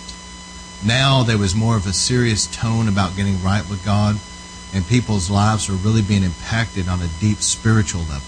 Now 0.86 1.24
there 1.24 1.38
was 1.38 1.56
more 1.56 1.78
of 1.78 1.88
a 1.88 1.94
serious 1.94 2.48
tone 2.48 2.88
about 2.88 3.16
getting 3.16 3.42
right 3.42 3.68
with 3.68 3.84
God, 3.86 4.20
and 4.74 4.88
people's 4.88 5.30
lives 5.30 5.70
were 5.70 5.76
really 5.76 6.02
being 6.02 6.24
impacted 6.24 6.88
on 6.90 7.02
a 7.02 7.08
deep 7.20 7.38
spiritual 7.38 8.02
level. 8.02 8.28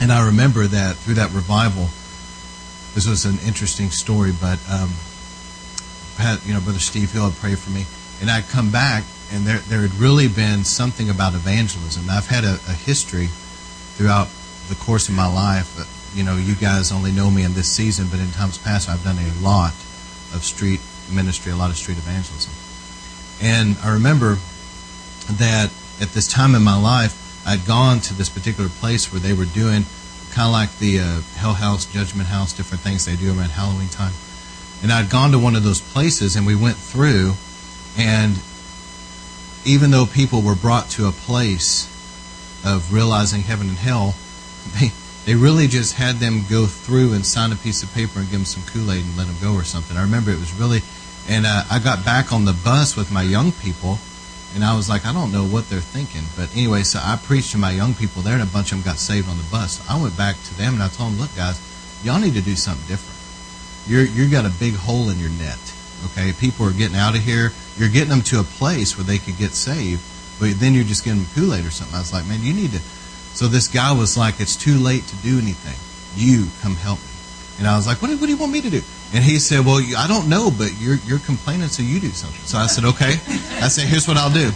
And 0.00 0.12
I 0.12 0.26
remember 0.26 0.66
that 0.66 0.96
through 0.96 1.14
that 1.14 1.32
revival, 1.32 1.88
this 2.98 3.06
was 3.06 3.24
an 3.26 3.38
interesting 3.46 3.90
story, 3.90 4.32
but 4.40 4.58
um, 4.68 4.90
had, 6.16 6.42
you 6.44 6.52
know, 6.52 6.58
Brother 6.58 6.80
Steve 6.80 7.12
Hill 7.12 7.30
had 7.30 7.38
prayed 7.38 7.56
for 7.56 7.70
me, 7.70 7.86
and 8.20 8.28
I'd 8.28 8.48
come 8.48 8.72
back 8.72 9.04
and 9.30 9.46
there, 9.46 9.58
there 9.70 9.82
had 9.82 9.94
really 9.94 10.26
been 10.26 10.64
something 10.64 11.08
about 11.08 11.34
evangelism. 11.34 12.10
I've 12.10 12.26
had 12.26 12.42
a, 12.42 12.54
a 12.66 12.72
history 12.74 13.28
throughout 13.94 14.26
the 14.68 14.74
course 14.74 15.08
of 15.08 15.14
my 15.14 15.32
life. 15.32 15.78
You 16.12 16.24
know, 16.24 16.36
you 16.36 16.56
guys 16.56 16.90
only 16.90 17.12
know 17.12 17.30
me 17.30 17.44
in 17.44 17.54
this 17.54 17.70
season, 17.70 18.08
but 18.10 18.18
in 18.18 18.32
times 18.32 18.58
past, 18.58 18.88
I've 18.88 19.04
done 19.04 19.18
a 19.18 19.44
lot 19.44 19.74
of 20.34 20.42
street 20.42 20.80
ministry, 21.12 21.52
a 21.52 21.56
lot 21.56 21.70
of 21.70 21.76
street 21.76 21.98
evangelism. 21.98 22.52
And 23.40 23.76
I 23.84 23.94
remember 23.94 24.38
that 25.38 25.70
at 26.00 26.08
this 26.08 26.26
time 26.26 26.56
in 26.56 26.64
my 26.64 26.76
life, 26.76 27.46
I'd 27.46 27.64
gone 27.64 28.00
to 28.00 28.14
this 28.14 28.28
particular 28.28 28.68
place 28.68 29.12
where 29.12 29.20
they 29.20 29.34
were 29.34 29.44
doing 29.44 29.84
kind 30.38 30.46
of 30.46 30.52
like 30.52 30.78
the 30.78 31.00
uh, 31.00 31.20
Hell 31.34 31.54
House, 31.54 31.84
Judgment 31.84 32.28
House, 32.28 32.52
different 32.52 32.80
things 32.80 33.04
they 33.04 33.16
do 33.16 33.36
around 33.36 33.50
Halloween 33.50 33.88
time. 33.88 34.12
And 34.84 34.92
I'd 34.92 35.10
gone 35.10 35.32
to 35.32 35.38
one 35.40 35.56
of 35.56 35.64
those 35.64 35.80
places, 35.80 36.36
and 36.36 36.46
we 36.46 36.54
went 36.54 36.76
through, 36.76 37.34
and 37.98 38.38
even 39.64 39.90
though 39.90 40.06
people 40.06 40.40
were 40.40 40.54
brought 40.54 40.90
to 40.90 41.08
a 41.08 41.10
place 41.10 41.86
of 42.64 42.92
realizing 42.92 43.42
heaven 43.42 43.68
and 43.68 43.78
hell, 43.78 44.14
they 44.78 44.92
they 45.26 45.34
really 45.34 45.66
just 45.66 45.94
had 45.94 46.16
them 46.22 46.44
go 46.48 46.66
through 46.66 47.14
and 47.14 47.26
sign 47.26 47.50
a 47.50 47.56
piece 47.56 47.82
of 47.82 47.92
paper 47.92 48.20
and 48.20 48.30
give 48.30 48.38
them 48.38 48.44
some 48.44 48.62
Kool 48.62 48.92
Aid 48.92 49.04
and 49.04 49.16
let 49.16 49.26
them 49.26 49.36
go 49.42 49.54
or 49.54 49.64
something. 49.64 49.96
I 49.96 50.02
remember 50.02 50.30
it 50.30 50.38
was 50.38 50.54
really, 50.54 50.82
and 51.28 51.46
uh, 51.46 51.64
I 51.68 51.80
got 51.80 52.04
back 52.04 52.32
on 52.32 52.44
the 52.44 52.52
bus 52.52 52.96
with 52.96 53.10
my 53.10 53.22
young 53.22 53.50
people, 53.50 53.98
And 54.54 54.64
I 54.64 54.74
was 54.74 54.88
like, 54.88 55.04
I 55.04 55.12
don't 55.12 55.30
know 55.30 55.44
what 55.44 55.68
they're 55.68 55.80
thinking. 55.80 56.22
But 56.36 56.50
anyway, 56.56 56.82
so 56.82 56.98
I 57.02 57.16
preached 57.16 57.52
to 57.52 57.58
my 57.58 57.70
young 57.70 57.94
people 57.94 58.22
there, 58.22 58.34
and 58.34 58.42
a 58.42 58.46
bunch 58.46 58.72
of 58.72 58.78
them 58.78 58.84
got 58.84 58.98
saved 58.98 59.28
on 59.28 59.36
the 59.36 59.44
bus. 59.50 59.78
I 59.88 60.00
went 60.00 60.16
back 60.16 60.36
to 60.44 60.54
them 60.56 60.74
and 60.74 60.82
I 60.82 60.88
told 60.88 61.12
them, 61.12 61.20
look, 61.20 61.34
guys, 61.36 61.60
y'all 62.02 62.20
need 62.20 62.34
to 62.34 62.40
do 62.40 62.56
something 62.56 62.86
different. 62.88 63.18
You're, 63.86 64.04
you 64.04 64.30
got 64.30 64.46
a 64.46 64.52
big 64.58 64.74
hole 64.74 65.10
in 65.10 65.18
your 65.18 65.30
net. 65.30 65.58
Okay, 66.06 66.32
people 66.32 66.66
are 66.66 66.72
getting 66.72 66.96
out 66.96 67.16
of 67.16 67.22
here. 67.22 67.52
You're 67.76 67.88
getting 67.88 68.10
them 68.10 68.22
to 68.22 68.40
a 68.40 68.44
place 68.44 68.96
where 68.96 69.04
they 69.04 69.18
could 69.18 69.36
get 69.36 69.52
saved, 69.52 70.02
but 70.38 70.58
then 70.60 70.74
you're 70.74 70.84
just 70.84 71.04
getting 71.04 71.22
them 71.22 71.28
Kool 71.34 71.54
Aid 71.54 71.66
or 71.66 71.70
something. 71.70 71.96
I 71.96 72.00
was 72.00 72.12
like, 72.12 72.26
man, 72.26 72.42
you 72.42 72.54
need 72.54 72.72
to. 72.72 72.80
So 73.34 73.48
this 73.48 73.68
guy 73.68 73.92
was 73.92 74.16
like, 74.16 74.40
it's 74.40 74.56
too 74.56 74.78
late 74.78 75.04
to 75.08 75.16
do 75.16 75.38
anything. 75.38 75.76
You 76.16 76.46
come 76.62 76.76
help 76.76 76.98
me. 77.00 77.14
And 77.58 77.66
I 77.66 77.76
was 77.76 77.86
like, 77.86 78.00
what, 78.00 78.08
do, 78.08 78.16
what 78.16 78.26
do 78.26 78.32
you 78.32 78.38
want 78.38 78.52
me 78.52 78.60
to 78.60 78.70
do? 78.70 78.82
And 79.14 79.24
he 79.24 79.38
said, 79.38 79.64
well, 79.64 79.80
I 79.96 80.06
don't 80.06 80.28
know, 80.28 80.50
but 80.50 80.72
you're, 80.78 80.96
you're 81.06 81.18
complaining, 81.20 81.68
so 81.68 81.82
you 81.82 81.98
do 81.98 82.10
something. 82.10 82.44
So 82.44 82.58
I 82.58 82.66
said, 82.66 82.84
okay. 82.84 83.12
I 83.62 83.68
said, 83.68 83.88
here's 83.88 84.06
what 84.06 84.16
I'll 84.18 84.32
do. 84.32 84.50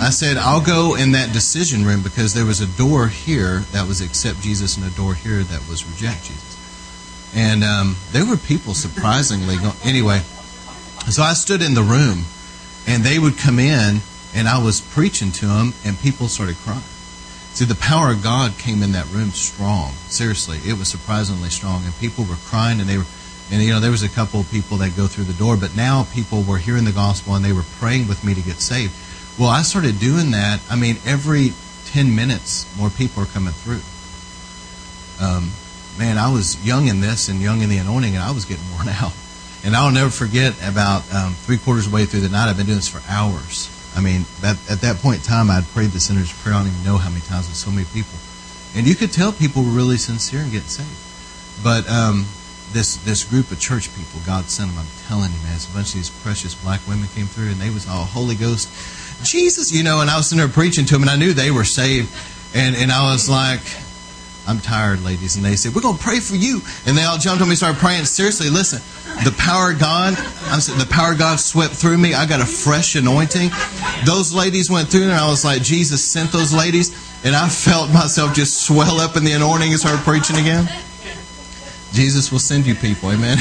I 0.00 0.10
said, 0.10 0.36
I'll 0.36 0.64
go 0.64 0.96
in 0.96 1.12
that 1.12 1.32
decision 1.32 1.84
room 1.84 2.02
because 2.02 2.34
there 2.34 2.44
was 2.44 2.60
a 2.60 2.66
door 2.76 3.06
here 3.06 3.60
that 3.70 3.86
was 3.86 4.00
accept 4.00 4.40
Jesus 4.40 4.76
and 4.76 4.84
a 4.84 4.90
door 4.96 5.14
here 5.14 5.42
that 5.44 5.68
was 5.68 5.84
reject 5.88 6.24
Jesus. 6.24 7.32
And 7.36 7.62
um, 7.62 7.96
there 8.10 8.26
were 8.26 8.36
people 8.36 8.74
surprisingly 8.74 9.56
going. 9.56 9.76
Anyway, 9.84 10.18
so 11.08 11.22
I 11.22 11.34
stood 11.34 11.62
in 11.62 11.74
the 11.74 11.82
room 11.82 12.24
and 12.88 13.04
they 13.04 13.20
would 13.20 13.38
come 13.38 13.60
in 13.60 14.00
and 14.34 14.48
I 14.48 14.62
was 14.62 14.80
preaching 14.80 15.30
to 15.32 15.46
them 15.46 15.72
and 15.84 15.98
people 16.00 16.26
started 16.26 16.56
crying. 16.56 16.82
See, 17.54 17.64
the 17.64 17.76
power 17.76 18.10
of 18.10 18.20
God 18.20 18.58
came 18.58 18.82
in 18.82 18.90
that 18.92 19.08
room 19.12 19.30
strong. 19.30 19.92
Seriously, 20.08 20.58
it 20.66 20.76
was 20.76 20.88
surprisingly 20.88 21.50
strong, 21.50 21.84
and 21.84 21.96
people 21.98 22.24
were 22.24 22.34
crying, 22.46 22.80
and 22.80 22.88
they 22.88 22.98
were, 22.98 23.06
and 23.50 23.62
you 23.62 23.72
know, 23.72 23.80
there 23.80 23.90
was 23.90 24.02
a 24.02 24.08
couple 24.08 24.40
of 24.40 24.50
people 24.50 24.78
that 24.78 24.96
go 24.96 25.06
through 25.06 25.24
the 25.24 25.34
door, 25.34 25.56
but 25.56 25.76
now 25.76 26.04
people 26.14 26.42
were 26.42 26.58
hearing 26.58 26.84
the 26.84 26.92
gospel 26.92 27.34
and 27.34 27.44
they 27.44 27.52
were 27.52 27.64
praying 27.78 28.08
with 28.08 28.24
me 28.24 28.34
to 28.34 28.40
get 28.40 28.56
saved. 28.56 28.94
Well, 29.38 29.48
I 29.48 29.62
started 29.62 29.98
doing 29.98 30.30
that. 30.30 30.60
I 30.70 30.76
mean, 30.76 30.96
every 31.04 31.52
ten 31.86 32.14
minutes, 32.14 32.66
more 32.78 32.90
people 32.90 33.22
are 33.22 33.26
coming 33.26 33.52
through. 33.52 33.82
Um, 35.24 35.52
man, 35.98 36.18
I 36.18 36.32
was 36.32 36.64
young 36.64 36.88
in 36.88 37.00
this 37.00 37.28
and 37.28 37.40
young 37.40 37.62
in 37.62 37.68
the 37.68 37.78
anointing, 37.78 38.14
and 38.14 38.22
I 38.22 38.30
was 38.30 38.44
getting 38.44 38.64
worn 38.72 38.88
out. 39.02 39.12
And 39.64 39.74
I'll 39.74 39.92
never 39.92 40.10
forget 40.10 40.54
about 40.66 41.02
um, 41.14 41.34
three 41.34 41.56
quarters 41.56 41.86
of 41.86 41.92
the 41.92 41.96
way 41.96 42.04
through 42.04 42.20
the 42.20 42.28
night. 42.28 42.48
I've 42.48 42.56
been 42.56 42.66
doing 42.66 42.78
this 42.78 42.88
for 42.88 43.00
hours 43.08 43.70
I 43.96 44.00
mean, 44.00 44.26
that, 44.40 44.58
at 44.68 44.80
that 44.80 44.98
point 44.98 45.18
in 45.18 45.22
time, 45.22 45.50
I'd 45.50 45.64
prayed 45.68 45.90
the 45.90 46.00
sinner's 46.00 46.32
prayer. 46.32 46.54
I 46.54 46.58
don't 46.64 46.72
even 46.72 46.84
know 46.84 46.98
how 46.98 47.10
many 47.10 47.22
times 47.22 47.46
with 47.46 47.56
so 47.56 47.70
many 47.70 47.86
people. 47.94 48.18
And 48.74 48.86
you 48.86 48.96
could 48.96 49.12
tell 49.12 49.32
people 49.32 49.62
were 49.62 49.70
really 49.70 49.98
sincere 49.98 50.40
and 50.40 50.50
getting 50.50 50.66
saved. 50.66 51.62
But 51.62 51.88
um, 51.88 52.26
this 52.74 52.96
this 52.98 53.24
group 53.24 53.50
of 53.50 53.58
church 53.58 53.88
people, 53.96 54.20
God 54.26 54.50
sent 54.50 54.70
them. 54.70 54.78
I'm 54.78 54.86
telling 55.08 55.32
you, 55.32 55.38
man, 55.44 55.54
it's 55.54 55.70
a 55.70 55.72
bunch 55.72 55.88
of 55.88 55.94
these 55.94 56.10
precious 56.10 56.54
black 56.54 56.86
women 56.86 57.08
came 57.14 57.26
through, 57.26 57.48
and 57.48 57.56
they 57.56 57.70
was 57.70 57.88
all 57.88 58.04
Holy 58.04 58.34
Ghost, 58.34 58.68
Jesus, 59.24 59.72
you 59.72 59.82
know. 59.82 60.00
And 60.00 60.10
I 60.10 60.16
was 60.18 60.28
sitting 60.28 60.44
there 60.44 60.52
preaching 60.52 60.84
to 60.86 60.94
them, 60.94 61.02
and 61.02 61.10
I 61.10 61.16
knew 61.16 61.32
they 61.32 61.50
were 61.50 61.64
saved. 61.64 62.12
And 62.54 62.76
and 62.76 62.92
I 62.92 63.10
was 63.10 63.30
like, 63.30 63.62
I'm 64.46 64.60
tired, 64.60 65.02
ladies. 65.02 65.36
And 65.36 65.44
they 65.44 65.56
said, 65.56 65.74
We're 65.74 65.80
going 65.82 65.96
to 65.96 66.02
pray 66.02 66.20
for 66.20 66.36
you. 66.36 66.60
And 66.86 66.96
they 66.96 67.04
all 67.04 67.18
jumped 67.18 67.42
on 67.42 67.48
me, 67.48 67.54
started 67.54 67.78
praying. 67.78 68.04
Seriously, 68.04 68.50
listen, 68.50 68.82
the 69.24 69.34
power 69.38 69.72
of 69.72 69.78
God, 69.78 70.14
I'm 70.52 70.60
saying, 70.60 70.78
the 70.78 70.86
power 70.86 71.12
of 71.12 71.18
God 71.18 71.40
swept 71.40 71.74
through 71.74 71.96
me. 71.96 72.14
I 72.14 72.26
got 72.26 72.40
a 72.40 72.46
fresh 72.46 72.94
anointing. 72.94 73.50
Those 74.04 74.34
ladies 74.34 74.70
went 74.70 74.88
through, 74.88 75.04
and 75.04 75.12
I 75.12 75.28
was 75.28 75.44
like, 75.44 75.62
Jesus 75.62 76.04
sent 76.04 76.30
those 76.32 76.52
ladies. 76.52 76.92
And 77.24 77.34
I 77.34 77.48
felt 77.48 77.90
myself 77.90 78.34
just 78.34 78.66
swell 78.66 79.00
up 79.00 79.16
in 79.16 79.24
the 79.24 79.32
anointing 79.32 79.70
and 79.70 79.80
start 79.80 80.00
preaching 80.00 80.36
again. 80.36 80.68
Jesus 81.94 82.32
will 82.32 82.40
send 82.40 82.66
you 82.66 82.74
people. 82.74 83.12
Amen. 83.12 83.38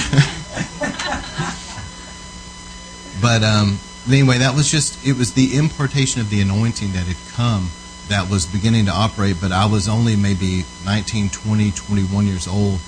but 3.19 3.41
um, 3.41 3.79
anyway, 4.07 4.38
that 4.38 4.53
was 4.55 4.69
just, 4.69 5.05
it 5.05 5.17
was 5.17 5.33
the 5.33 5.57
impartation 5.57 6.22
of 6.22 6.29
the 6.29 6.39
anointing 6.39 6.91
that 6.91 7.07
had 7.07 7.17
come 7.33 7.69
that 8.10 8.29
was 8.29 8.45
beginning 8.45 8.86
to 8.86 8.91
operate, 8.91 9.38
but 9.41 9.51
I 9.51 9.65
was 9.65 9.89
only 9.89 10.15
maybe 10.15 10.65
19, 10.86 11.29
20, 11.29 11.72
21 11.72 12.27
years 12.27 12.48
old. 12.48 12.79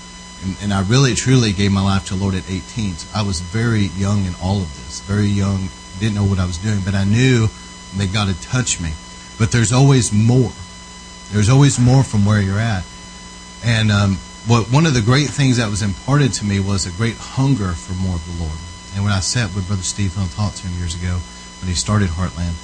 And, 0.44 0.56
and 0.62 0.72
I 0.72 0.82
really, 0.82 1.14
truly 1.14 1.52
gave 1.52 1.72
my 1.72 1.82
life 1.82 2.06
to 2.06 2.14
the 2.14 2.22
Lord 2.22 2.36
at 2.36 2.48
18. 2.48 2.94
So 2.94 3.08
I 3.18 3.22
was 3.22 3.40
very 3.40 3.86
young 3.98 4.24
in 4.24 4.34
all 4.40 4.62
of 4.62 4.68
this, 4.76 5.00
very 5.00 5.26
young, 5.26 5.68
didn't 5.98 6.14
know 6.14 6.24
what 6.24 6.38
I 6.38 6.46
was 6.46 6.58
doing, 6.58 6.80
but 6.84 6.94
I 6.94 7.02
knew 7.04 7.48
that 7.96 8.12
God 8.12 8.28
had 8.28 8.40
touched 8.40 8.80
me. 8.80 8.92
But 9.36 9.50
there's 9.50 9.72
always 9.72 10.12
more. 10.12 10.52
There's 11.32 11.48
always 11.48 11.80
more 11.80 12.04
from 12.04 12.24
where 12.24 12.40
you're 12.40 12.60
at. 12.60 12.84
And 13.64 13.90
um, 13.90 14.18
what 14.46 14.70
one 14.70 14.86
of 14.86 14.94
the 14.94 15.02
great 15.02 15.28
things 15.28 15.56
that 15.56 15.68
was 15.68 15.82
imparted 15.82 16.32
to 16.34 16.44
me 16.44 16.60
was 16.60 16.86
a 16.86 16.92
great 16.92 17.16
hunger 17.16 17.72
for 17.72 17.94
more 17.94 18.14
of 18.14 18.24
the 18.26 18.44
Lord. 18.44 18.58
And 18.94 19.04
when 19.04 19.12
I 19.12 19.20
sat 19.20 19.54
with 19.54 19.66
Brother 19.66 19.82
Steve 19.82 20.16
and 20.16 20.30
talked 20.30 20.58
to 20.58 20.66
him 20.66 20.78
years 20.78 20.94
ago 20.94 21.18
when 21.60 21.68
he 21.68 21.74
started 21.74 22.08
Heartland, 22.08 22.54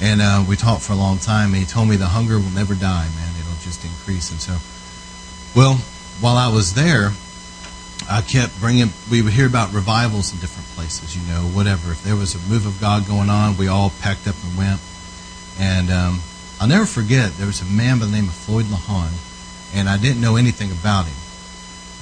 and 0.00 0.20
uh, 0.20 0.44
we 0.46 0.56
talked 0.56 0.82
for 0.82 0.92
a 0.92 0.96
long 0.96 1.18
time. 1.18 1.50
And 1.50 1.56
he 1.56 1.64
told 1.64 1.88
me 1.88 1.96
the 1.96 2.06
hunger 2.06 2.38
will 2.38 2.50
never 2.50 2.74
die, 2.74 3.08
man. 3.16 3.32
It'll 3.40 3.60
just 3.62 3.84
increase. 3.84 4.30
And 4.30 4.40
so, 4.40 4.58
well, 5.58 5.74
while 6.20 6.36
I 6.36 6.52
was 6.52 6.74
there, 6.74 7.12
I 8.08 8.20
kept 8.20 8.58
bringing. 8.60 8.90
We 9.10 9.22
would 9.22 9.32
hear 9.32 9.46
about 9.46 9.72
revivals 9.72 10.32
in 10.32 10.38
different 10.38 10.68
places, 10.70 11.16
you 11.16 11.22
know, 11.32 11.42
whatever. 11.48 11.92
If 11.92 12.04
there 12.04 12.16
was 12.16 12.34
a 12.34 12.38
move 12.50 12.66
of 12.66 12.80
God 12.80 13.06
going 13.06 13.30
on, 13.30 13.56
we 13.56 13.68
all 13.68 13.90
packed 14.00 14.28
up 14.28 14.36
and 14.44 14.56
went. 14.56 14.80
And 15.58 15.90
um, 15.90 16.20
I'll 16.60 16.68
never 16.68 16.86
forget 16.86 17.32
there 17.32 17.46
was 17.46 17.62
a 17.62 17.64
man 17.64 17.98
by 17.98 18.06
the 18.06 18.12
name 18.12 18.28
of 18.28 18.34
Floyd 18.34 18.66
Lawhon, 18.66 19.12
and 19.74 19.88
I 19.88 19.98
didn't 19.98 20.20
know 20.20 20.36
anything 20.36 20.70
about 20.70 21.06
him, 21.06 21.16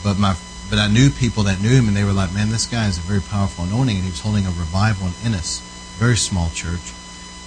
but 0.03 0.19
my 0.19 0.37
but 0.71 0.79
I 0.79 0.89
knew 0.89 1.11
people 1.11 1.43
that 1.45 1.61
knew 1.61 1.71
him, 1.71 1.89
and 1.89 1.97
they 1.97 2.05
were 2.05 2.13
like, 2.13 2.33
"Man, 2.33 2.51
this 2.51 2.67
guy 2.67 2.87
is 2.87 2.99
a 2.99 3.03
very 3.03 3.21
powerful 3.21 3.65
anointing." 3.65 3.97
And 3.97 4.05
he 4.05 4.11
was 4.11 4.21
holding 4.21 4.47
a 4.47 4.51
revival 4.51 5.09
in 5.09 5.15
Ennis, 5.25 5.61
very 5.99 6.17
small 6.17 6.51
church 6.51 6.93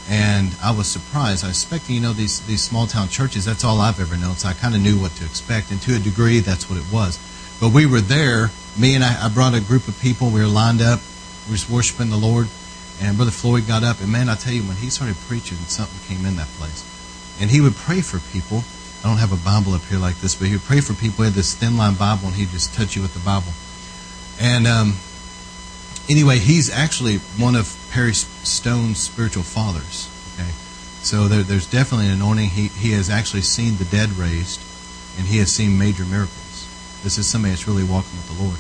and 0.10 0.56
I 0.64 0.72
was 0.72 0.88
surprised. 0.88 1.44
I 1.44 1.50
was 1.50 1.64
expecting, 1.64 1.96
you 1.96 2.02
know, 2.02 2.14
these 2.14 2.40
these 2.42 2.62
small 2.62 2.88
town 2.88 3.10
churches. 3.10 3.46
That's 3.46 3.64
all 3.64 3.82
I've 3.82 4.00
ever 4.00 4.16
known, 4.16 4.36
so 4.36 4.48
I 4.48 4.54
kind 4.54 4.74
of 4.76 4.82
knew 4.82 5.00
what 5.00 5.12
to 5.16 5.26
expect, 5.26 5.72
and 5.72 5.82
to 5.82 5.96
a 5.96 6.00
degree, 6.00 6.40
that's 6.40 6.70
what 6.70 6.80
it 6.80 6.92
was. 6.92 7.20
But 7.60 7.70
we 7.70 7.86
were 7.86 8.02
there. 8.02 8.52
Me 8.78 8.96
and 8.96 9.04
I, 9.04 9.26
I 9.26 9.30
brought 9.30 9.54
a 9.54 9.62
group 9.62 9.88
of 9.88 10.00
people. 10.00 10.30
We 10.30 10.40
were 10.40 10.48
lined 10.48 10.82
up. 10.82 11.02
We 11.50 11.56
were 11.56 11.76
worshiping 11.76 12.10
the 12.10 12.18
Lord, 12.18 12.48
and 13.02 13.18
Brother 13.18 13.32
Floyd 13.32 13.68
got 13.68 13.84
up, 13.84 14.00
and 14.00 14.12
man, 14.12 14.30
I 14.30 14.36
tell 14.36 14.54
you, 14.54 14.64
when 14.64 14.78
he 14.78 14.90
started 14.90 15.18
preaching, 15.28 15.58
something 15.68 16.00
came 16.08 16.26
in 16.26 16.38
that 16.38 16.48
place, 16.58 16.86
and 17.42 17.52
he 17.52 17.60
would 17.60 17.76
pray 17.76 18.02
for 18.02 18.20
people. 18.32 18.64
I 19.04 19.08
don't 19.08 19.18
have 19.18 19.32
a 19.32 19.38
Bible 19.38 19.74
up 19.74 19.84
here 19.86 20.00
like 20.00 20.18
this, 20.18 20.36
but 20.36 20.48
he 20.48 20.54
would 20.54 20.64
pray 20.64 20.82
for 20.82 20.94
people. 20.94 21.24
He 21.24 21.30
had 21.30 21.34
this 21.34 21.54
thin 21.54 21.78
line 21.78 21.96
Bible, 21.96 22.28
and 22.28 22.36
he'd 22.36 22.50
just 22.50 22.74
touch 22.74 22.96
you 22.96 23.02
with 23.02 23.14
the 23.14 23.20
Bible. 23.20 23.54
And 24.40 24.68
um, 24.68 24.96
anyway, 26.10 26.40
he's 26.40 26.70
actually 26.70 27.18
one 27.38 27.56
of 27.56 27.76
Perry 27.92 28.14
Stone's 28.14 29.00
spiritual 29.00 29.44
fathers. 29.44 30.10
Okay, 30.34 30.50
so 31.02 31.28
there, 31.28 31.44
there's 31.44 31.68
definitely 31.70 32.08
an 32.08 32.14
anointing. 32.14 32.50
He 32.50 32.68
he 32.68 32.92
has 32.92 33.10
actually 33.10 33.42
seen 33.42 33.78
the 33.78 33.86
dead 33.86 34.12
raised, 34.12 34.62
and 35.18 35.28
he 35.28 35.38
has 35.38 35.52
seen 35.52 35.78
major 35.78 36.06
miracles. 36.06 36.68
This 37.04 37.18
is 37.18 37.28
somebody 37.28 37.52
that's 37.52 37.68
really 37.68 37.84
walking 37.84 38.18
with 38.18 38.28
the 38.28 38.44
Lord. 38.44 38.60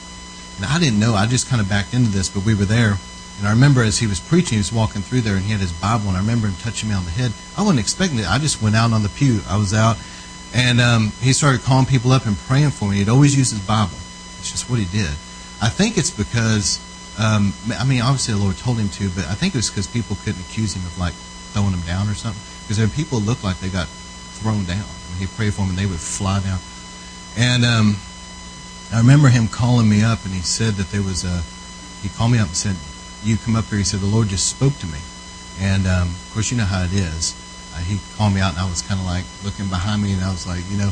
And 0.57 0.65
I 0.65 0.79
didn't 0.79 0.99
know. 0.99 1.13
I 1.13 1.25
just 1.25 1.47
kind 1.47 1.61
of 1.61 1.69
backed 1.69 1.93
into 1.93 2.09
this, 2.09 2.29
but 2.29 2.45
we 2.45 2.55
were 2.55 2.65
there. 2.65 2.97
And 3.37 3.47
I 3.47 3.51
remember 3.51 3.83
as 3.83 3.99
he 3.99 4.07
was 4.07 4.19
preaching, 4.19 4.55
he 4.55 4.57
was 4.57 4.73
walking 4.73 5.01
through 5.03 5.21
there, 5.21 5.35
and 5.35 5.45
he 5.45 5.51
had 5.51 5.61
his 5.61 5.71
Bible, 5.71 6.07
and 6.07 6.17
I 6.17 6.21
remember 6.21 6.47
him 6.47 6.55
touching 6.55 6.89
me 6.89 6.95
on 6.95 7.05
the 7.05 7.11
head. 7.11 7.31
I 7.55 7.61
wasn't 7.61 7.79
expecting 7.79 8.17
it. 8.17 8.27
I 8.27 8.39
just 8.39 8.61
went 8.61 8.75
out 8.75 8.93
on 8.93 9.03
the 9.03 9.09
pew. 9.09 9.41
I 9.47 9.57
was 9.57 9.73
out, 9.73 9.97
and 10.53 10.79
um, 10.79 11.11
he 11.21 11.33
started 11.33 11.61
calling 11.61 11.85
people 11.85 12.11
up 12.11 12.25
and 12.25 12.37
praying 12.37 12.71
for 12.71 12.89
me. 12.89 12.97
He'd 12.97 13.09
always 13.09 13.37
use 13.37 13.51
his 13.51 13.59
Bible. 13.59 13.97
It's 14.39 14.51
just 14.51 14.69
what 14.69 14.79
he 14.79 14.85
did. 14.85 15.11
I 15.61 15.69
think 15.69 15.97
it's 15.97 16.11
because 16.11 16.79
um, 17.17 17.53
I 17.73 17.83
mean, 17.83 18.01
obviously 18.01 18.35
the 18.35 18.39
Lord 18.39 18.57
told 18.57 18.77
him 18.77 18.89
to, 18.89 19.09
but 19.09 19.25
I 19.25 19.33
think 19.33 19.55
it 19.55 19.57
was 19.57 19.69
because 19.69 19.87
people 19.87 20.15
couldn't 20.23 20.41
accuse 20.41 20.75
him 20.75 20.85
of 20.85 20.97
like 20.99 21.13
throwing 21.53 21.73
him 21.73 21.81
down 21.81 22.07
or 22.07 22.13
something. 22.13 22.41
Because 22.61 22.77
there 22.77 22.87
people 22.87 23.19
looked 23.19 23.43
like 23.43 23.59
they 23.59 23.69
got 23.69 23.87
thrown 24.37 24.65
down. 24.65 24.85
When 25.09 25.17
he 25.19 25.25
prayed 25.25 25.53
for 25.53 25.61
them, 25.61 25.71
and 25.71 25.79
they 25.79 25.87
would 25.87 25.99
fly 25.99 26.39
down. 26.41 26.59
And 27.35 27.65
um, 27.65 27.97
I 28.93 28.99
remember 28.99 29.29
him 29.29 29.47
calling 29.47 29.89
me 29.89 30.03
up, 30.03 30.25
and 30.25 30.33
he 30.33 30.41
said 30.41 30.75
that 30.75 30.91
there 30.91 31.01
was 31.01 31.25
a. 31.25 31.41
He 32.05 32.09
called 32.09 32.31
me 32.31 32.37
up 32.37 32.47
and 32.47 32.57
said, 32.57 32.75
"You 33.23 33.37
come 33.37 33.55
up 33.55 33.65
here." 33.65 33.79
He 33.79 33.83
said, 33.83 34.01
"The 34.01 34.05
Lord 34.05 34.27
just 34.27 34.47
spoke 34.47 34.77
to 34.77 34.85
me," 34.85 34.99
and 35.59 35.87
um, 35.87 36.09
of 36.09 36.29
course, 36.33 36.51
you 36.51 36.57
know 36.57 36.69
how 36.69 36.83
it 36.83 36.93
is. 36.93 37.33
Uh, 37.77 37.85
he 37.85 38.01
called 38.17 38.33
me 38.33 38.41
out, 38.41 38.57
and 38.57 38.59
I 38.59 38.65
was 38.67 38.81
kind 38.81 38.99
of 38.99 39.05
like 39.05 39.23
looking 39.45 39.69
behind 39.69 40.01
me, 40.01 40.13
and 40.13 40.23
I 40.23 40.31
was 40.31 40.47
like, 40.49 40.65
you 40.71 40.77
know. 40.77 40.89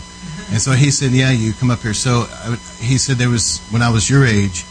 And 0.54 0.62
so 0.62 0.72
he 0.72 0.92
said, 0.92 1.12
"Yeah, 1.12 1.32
you 1.32 1.54
come 1.54 1.72
up 1.72 1.82
here." 1.82 1.96
So 1.98 2.30
I, 2.30 2.56
he 2.78 2.98
said 3.02 3.18
there 3.18 3.30
was 3.30 3.66
when 3.72 3.82
I 3.82 3.90
was 3.90 4.10
your 4.10 4.26
age 4.26 4.66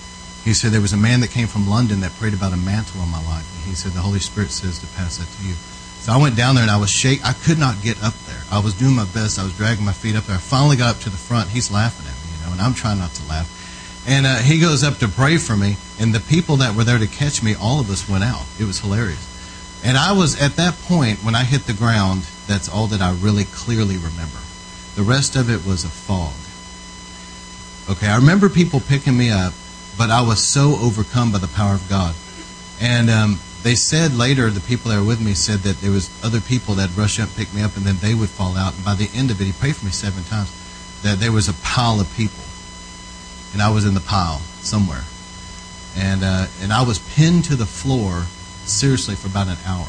he 0.45 0.53
said, 0.53 0.73
There 0.73 0.81
was 0.81 0.93
a 0.93 0.99
man 1.01 1.21
that 1.21 1.31
came 1.31 1.49
from 1.49 1.69
London 1.69 2.01
that 2.01 2.13
prayed 2.21 2.35
about 2.35 2.53
a 2.53 2.57
mantle 2.57 3.01
on 3.01 3.11
my 3.11 3.23
life. 3.25 3.49
And 3.57 3.65
he 3.65 3.75
said, 3.75 3.93
The 3.93 4.05
Holy 4.05 4.19
Spirit 4.19 4.51
says 4.51 4.79
to 4.81 4.87
pass 4.95 5.17
that 5.17 5.27
to 5.27 5.49
you. 5.49 5.55
So 6.05 6.13
I 6.13 6.21
went 6.21 6.37
down 6.37 6.55
there 6.55 6.63
and 6.63 6.71
I 6.71 6.77
was 6.77 6.91
shake. 6.91 7.25
I 7.25 7.33
could 7.33 7.59
not 7.59 7.81
get 7.81 7.97
up 8.05 8.13
there. 8.29 8.43
I 8.53 8.59
was 8.61 8.75
doing 8.75 8.95
my 8.95 9.07
best. 9.07 9.39
I 9.39 9.45
was 9.45 9.57
dragging 9.57 9.87
my 9.87 9.97
feet 9.97 10.17
up 10.17 10.25
there. 10.25 10.37
I 10.37 10.39
finally 10.39 10.77
got 10.77 10.97
up 10.97 11.01
to 11.03 11.11
the 11.11 11.17
front. 11.17 11.49
He's 11.49 11.73
laughing 11.73 12.05
at 12.05 12.13
me, 12.13 12.37
you 12.37 12.45
know, 12.45 12.53
and 12.53 12.61
I'm 12.61 12.75
trying 12.75 12.99
not 12.99 13.13
to 13.13 13.27
laugh. 13.27 13.49
And 14.07 14.27
uh, 14.27 14.37
he 14.37 14.61
goes 14.61 14.85
up 14.85 14.99
to 14.99 15.09
pray 15.09 15.39
for 15.39 15.57
me, 15.57 15.79
and 15.99 16.15
the 16.15 16.21
people 16.21 16.57
that 16.57 16.77
were 16.77 16.85
there 16.85 16.99
to 16.99 17.07
catch 17.07 17.43
me, 17.43 17.55
all 17.55 17.81
of 17.81 17.89
us 17.89 18.07
went 18.07 18.23
out. 18.23 18.45
It 18.61 18.65
was 18.65 18.81
hilarious. 18.81 19.34
And 19.85 19.97
I 19.99 20.13
was 20.13 20.41
at 20.41 20.57
that 20.57 20.75
point 20.83 21.23
when 21.23 21.35
I 21.35 21.45
hit 21.45 21.67
the 21.67 21.75
ground. 21.75 22.23
That's 22.47 22.69
all 22.69 22.87
that 22.89 23.01
I 23.01 23.13
really 23.13 23.45
clearly 23.45 23.97
remember. 23.97 24.39
The 24.97 25.03
rest 25.03 25.37
of 25.37 25.51
it 25.51 25.67
was 25.67 25.85
a 25.85 25.89
fog. 25.89 26.35
Okay, 27.91 28.09
I 28.09 28.17
remember 28.17 28.49
people 28.49 28.81
picking 28.81 29.17
me 29.17 29.31
up 29.31 29.53
but 29.97 30.11
I 30.11 30.23
was 30.23 30.43
so 30.43 30.77
overcome 30.81 31.33
by 31.33 31.39
the 31.39 31.49
power 31.49 31.75
of 31.75 31.89
God. 31.89 32.15
And 32.81 33.09
um, 33.09 33.39
they 33.63 33.75
said 33.75 34.15
later, 34.15 34.51
the 34.51 34.61
people 34.61 34.91
that 34.91 34.99
were 34.99 35.07
with 35.07 35.21
me 35.21 35.35
said 35.35 35.61
that 35.61 35.81
there 35.81 35.91
was 35.91 36.11
other 36.25 36.41
people 36.41 36.75
that 36.75 36.95
rush 36.97 37.21
up, 37.21 37.29
pick 37.37 37.53
me 37.55 37.63
up, 37.63 37.77
and 37.77 37.85
then 37.85 37.97
they 37.99 38.15
would 38.15 38.29
fall 38.29 38.57
out. 38.57 38.75
And 38.75 38.85
by 38.85 38.95
the 38.95 39.09
end 39.15 39.31
of 39.31 39.41
it, 39.41 39.45
he 39.45 39.53
prayed 39.53 39.77
for 39.77 39.87
me 39.87 39.93
seven 39.93 40.25
times. 40.25 40.53
That 41.03 41.21
there 41.21 41.33
was 41.33 41.49
a 41.49 41.55
pile 41.55 42.01
of 42.01 42.13
people, 42.17 42.45
and 43.53 43.61
I 43.61 43.71
was 43.71 43.85
in 43.85 43.93
the 43.93 44.01
pile 44.01 44.39
somewhere, 44.63 45.05
and 45.95 46.25
uh, 46.25 46.47
and 46.63 46.73
I 46.73 46.81
was 46.81 46.99
pinned 46.99 47.45
to 47.47 47.57
the 47.57 47.67
floor 47.67 48.25
seriously 48.69 49.15
for 49.15 49.29
about 49.29 49.49
an 49.49 49.59
hour. 49.67 49.87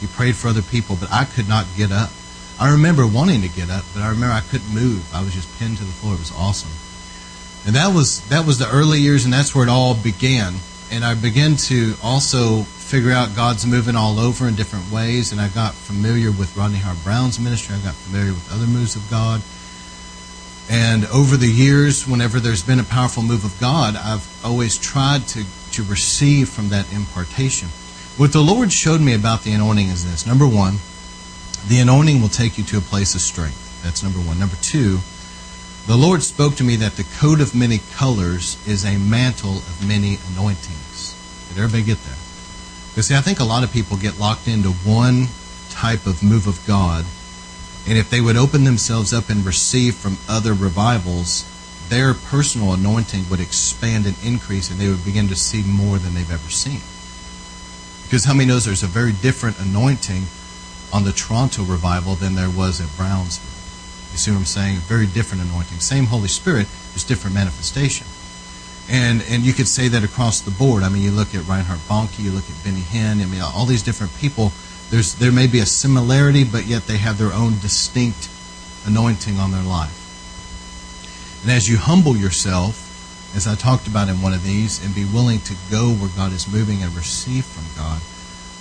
He 0.00 0.06
prayed 0.06 0.36
for 0.36 0.48
other 0.48 0.62
people, 0.62 0.96
but 0.98 1.12
I 1.12 1.24
could 1.24 1.48
not 1.48 1.66
get 1.76 1.92
up. 1.92 2.10
I 2.58 2.72
remember 2.72 3.06
wanting 3.06 3.42
to 3.42 3.48
get 3.48 3.70
up, 3.70 3.84
but 3.94 4.02
I 4.02 4.10
remember 4.10 4.34
I 4.34 4.40
couldn't 4.40 4.72
move. 4.74 5.12
I 5.14 5.22
was 5.22 5.34
just 5.34 5.48
pinned 5.58 5.78
to 5.78 5.84
the 5.84 5.92
floor. 5.92 6.14
It 6.14 6.18
was 6.18 6.32
awesome. 6.36 6.70
And 7.66 7.76
that 7.76 7.94
was 7.94 8.20
that 8.28 8.44
was 8.44 8.58
the 8.58 8.68
early 8.70 8.98
years, 8.98 9.24
and 9.24 9.32
that's 9.32 9.54
where 9.54 9.64
it 9.64 9.70
all 9.70 9.94
began. 9.94 10.54
And 10.90 11.04
I 11.04 11.14
began 11.14 11.56
to 11.72 11.94
also 12.02 12.62
figure 12.62 13.12
out 13.12 13.34
God's 13.34 13.64
moving 13.64 13.96
all 13.96 14.18
over 14.18 14.46
in 14.46 14.54
different 14.54 14.92
ways. 14.92 15.32
And 15.32 15.40
I 15.40 15.48
got 15.48 15.72
familiar 15.72 16.30
with 16.30 16.54
Rodney 16.54 16.78
Howard 16.78 17.02
Browne's 17.02 17.40
ministry. 17.40 17.74
I 17.74 17.80
got 17.80 17.94
familiar 17.94 18.32
with 18.32 18.52
other 18.52 18.66
moves 18.66 18.96
of 18.96 19.08
God. 19.08 19.40
And 20.68 21.06
over 21.06 21.36
the 21.36 21.48
years, 21.48 22.06
whenever 22.06 22.38
there's 22.40 22.62
been 22.62 22.80
a 22.80 22.84
powerful 22.84 23.22
move 23.22 23.44
of 23.44 23.58
God, 23.58 23.96
I've 23.96 24.28
always 24.44 24.76
tried 24.76 25.26
to, 25.28 25.44
to 25.72 25.82
receive 25.84 26.48
from 26.48 26.68
that 26.68 26.92
impartation. 26.92 27.68
What 28.18 28.32
the 28.32 28.42
Lord 28.42 28.70
showed 28.70 29.00
me 29.00 29.14
about 29.14 29.42
the 29.42 29.52
anointing 29.52 29.88
is 29.88 30.04
this. 30.04 30.26
Number 30.26 30.46
one, 30.46 30.76
the 31.66 31.78
anointing 31.78 32.20
will 32.20 32.28
take 32.28 32.58
you 32.58 32.64
to 32.64 32.76
a 32.76 32.82
place 32.82 33.14
of 33.14 33.22
strength. 33.22 33.82
That's 33.82 34.02
number 34.02 34.18
one. 34.18 34.38
Number 34.38 34.56
two, 34.56 34.98
the 35.86 35.96
Lord 35.96 36.22
spoke 36.22 36.54
to 36.56 36.64
me 36.64 36.76
that 36.76 36.96
the 36.96 37.06
coat 37.18 37.40
of 37.40 37.54
many 37.54 37.80
colors 37.94 38.58
is 38.68 38.84
a 38.84 38.98
mantle 38.98 39.56
of 39.56 39.88
many 39.88 40.18
anointings. 40.30 41.16
Did 41.48 41.58
everybody 41.58 41.84
get 41.84 42.04
that? 42.04 42.18
Because 42.90 43.08
see, 43.08 43.16
I 43.16 43.22
think 43.22 43.40
a 43.40 43.44
lot 43.44 43.64
of 43.64 43.72
people 43.72 43.96
get 43.96 44.20
locked 44.20 44.46
into 44.46 44.68
one 44.70 45.28
type 45.70 46.06
of 46.06 46.22
move 46.22 46.46
of 46.46 46.64
God, 46.66 47.06
and 47.88 47.96
if 47.96 48.10
they 48.10 48.20
would 48.20 48.36
open 48.36 48.64
themselves 48.64 49.14
up 49.14 49.30
and 49.30 49.44
receive 49.44 49.94
from 49.94 50.18
other 50.28 50.52
revivals, 50.52 51.46
their 51.88 52.12
personal 52.12 52.74
anointing 52.74 53.30
would 53.30 53.40
expand 53.40 54.04
and 54.04 54.16
increase, 54.22 54.70
and 54.70 54.78
they 54.78 54.88
would 54.88 55.04
begin 55.04 55.28
to 55.28 55.34
see 55.34 55.62
more 55.62 55.98
than 55.98 56.12
they've 56.12 56.30
ever 56.30 56.50
seen. 56.50 56.82
Because 58.12 58.26
how 58.26 58.34
many 58.34 58.46
knows 58.46 58.66
there's 58.66 58.82
a 58.82 58.86
very 58.86 59.12
different 59.12 59.58
anointing 59.58 60.24
on 60.92 61.04
the 61.04 61.12
Toronto 61.12 61.62
revival 61.62 62.14
than 62.14 62.34
there 62.34 62.50
was 62.50 62.78
at 62.78 62.94
Brownsville? 62.94 63.48
You 64.12 64.18
see 64.18 64.30
what 64.30 64.36
I'm 64.36 64.44
saying? 64.44 64.80
Very 64.80 65.06
different 65.06 65.44
anointing. 65.44 65.80
Same 65.80 66.04
Holy 66.04 66.28
Spirit, 66.28 66.66
just 66.92 67.08
different 67.08 67.32
manifestation. 67.32 68.06
And 68.90 69.24
and 69.30 69.42
you 69.42 69.54
could 69.54 69.66
say 69.66 69.88
that 69.88 70.04
across 70.04 70.42
the 70.42 70.50
board. 70.50 70.82
I 70.82 70.90
mean, 70.90 71.00
you 71.00 71.10
look 71.10 71.34
at 71.34 71.46
Reinhard 71.46 71.78
Bonnke, 71.88 72.22
you 72.22 72.32
look 72.32 72.44
at 72.50 72.62
Benny 72.62 72.82
Hinn. 72.82 73.22
I 73.22 73.24
mean, 73.24 73.40
all 73.40 73.64
these 73.64 73.82
different 73.82 74.14
people. 74.18 74.52
There's 74.90 75.14
there 75.14 75.32
may 75.32 75.46
be 75.46 75.60
a 75.60 75.66
similarity, 75.66 76.44
but 76.44 76.66
yet 76.66 76.86
they 76.86 76.98
have 76.98 77.16
their 77.16 77.32
own 77.32 77.60
distinct 77.60 78.28
anointing 78.84 79.38
on 79.38 79.52
their 79.52 79.62
life. 79.62 79.96
And 81.40 81.50
as 81.50 81.66
you 81.66 81.78
humble 81.78 82.14
yourself, 82.14 82.81
as 83.34 83.46
I 83.46 83.54
talked 83.54 83.86
about 83.86 84.08
in 84.08 84.20
one 84.20 84.32
of 84.32 84.44
these, 84.44 84.84
and 84.84 84.94
be 84.94 85.04
willing 85.04 85.40
to 85.40 85.54
go 85.70 85.90
where 85.90 86.10
God 86.16 86.32
is 86.32 86.50
moving 86.52 86.82
and 86.82 86.94
receive 86.94 87.44
from 87.44 87.64
God, 87.76 88.00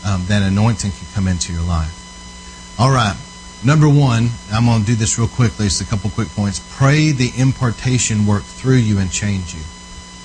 um, 0.05 0.25
that 0.27 0.41
anointing 0.41 0.91
can 0.91 1.07
come 1.13 1.27
into 1.27 1.53
your 1.53 1.63
life. 1.63 2.75
All 2.79 2.91
right. 2.91 3.15
Number 3.63 3.87
one, 3.87 4.29
I'm 4.51 4.65
going 4.65 4.81
to 4.81 4.87
do 4.87 4.95
this 4.95 5.19
real 5.19 5.27
quickly. 5.27 5.65
Just 5.65 5.81
a 5.81 5.85
couple 5.85 6.09
quick 6.09 6.29
points. 6.29 6.59
Pray 6.75 7.11
the 7.11 7.31
impartation 7.37 8.25
work 8.25 8.41
through 8.41 8.77
you 8.77 8.97
and 8.97 9.11
change 9.11 9.53
you. 9.53 9.61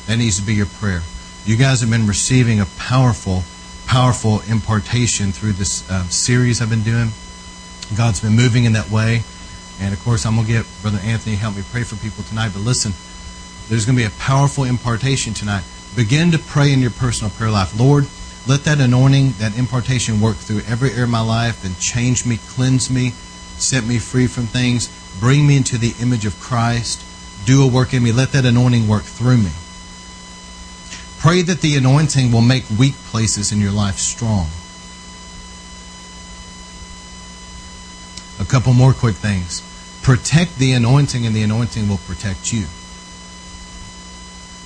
That 0.07 0.17
needs 0.17 0.41
to 0.41 0.47
be 0.47 0.55
your 0.55 0.67
prayer. 0.67 1.03
You 1.45 1.57
guys 1.57 1.81
have 1.83 1.91
been 1.91 2.07
receiving 2.07 2.61
a 2.61 2.67
powerful, 2.79 3.43
powerful 3.87 4.41
impartation 4.49 5.33
through 5.33 5.53
this 5.53 5.89
um, 5.91 6.07
series 6.07 6.63
I've 6.63 6.71
been 6.71 6.83
doing. 6.83 7.11
God's 7.95 8.21
been 8.21 8.35
moving 8.35 8.65
in 8.65 8.73
that 8.73 8.91
way. 8.91 9.23
And 9.81 9.93
of 9.93 10.03
course, 10.03 10.25
I'm 10.25 10.37
going 10.37 10.47
to 10.47 10.53
get 10.53 10.67
Brother 10.81 11.01
Anthony 11.05 11.37
help 11.37 11.57
me 11.57 11.63
pray 11.71 11.83
for 11.83 11.97
people 11.97 12.25
tonight. 12.25 12.53
But 12.55 12.63
listen, 12.63 12.93
there's 13.69 13.85
going 13.85 13.97
to 13.97 14.03
be 14.03 14.07
a 14.07 14.19
powerful 14.19 14.65
impartation 14.65 15.35
tonight. 15.35 15.65
Begin 15.97 16.31
to 16.33 16.39
pray 16.39 16.73
in 16.73 16.81
your 16.81 16.91
personal 16.91 17.31
prayer 17.31 17.51
life. 17.51 17.79
Lord, 17.79 18.07
let 18.47 18.65
that 18.65 18.81
anointing, 18.81 19.33
that 19.39 19.59
impartation 19.59 20.21
work 20.21 20.37
through 20.37 20.61
every 20.69 20.91
area 20.91 21.05
of 21.05 21.11
my 21.11 21.21
life 21.21 21.65
and 21.65 21.79
change 21.79 22.25
me, 22.25 22.39
cleanse 22.49 22.91
me, 22.91 23.11
set 23.59 23.85
me 23.85 23.99
free 23.99 24.27
from 24.27 24.47
things, 24.47 24.89
bring 25.19 25.47
me 25.47 25.57
into 25.57 25.79
the 25.79 25.95
image 26.01 26.27
of 26.27 26.39
Christ, 26.39 27.03
do 27.45 27.63
a 27.65 27.67
work 27.67 27.93
in 27.95 28.03
me. 28.03 28.13
Let 28.13 28.33
that 28.33 28.45
anointing 28.45 28.87
work 28.87 29.05
through 29.05 29.39
me. 29.39 29.51
Pray 31.19 31.43
that 31.43 31.61
the 31.61 31.77
anointing 31.77 32.31
will 32.31 32.43
make 32.43 32.65
weak 32.79 32.95
places 33.11 33.51
in 33.51 33.61
your 33.61 33.73
life 33.73 33.97
strong. 33.97 34.49
A 38.39 38.45
couple 38.45 38.75
more 38.75 38.93
quick 38.93 39.17
things. 39.17 39.63
Protect 40.03 40.59
the 40.59 40.73
anointing, 40.73 41.27
and 41.27 41.35
the 41.35 41.43
anointing 41.43 41.89
will 41.89 41.99
protect 41.99 42.53
you. 42.53 42.67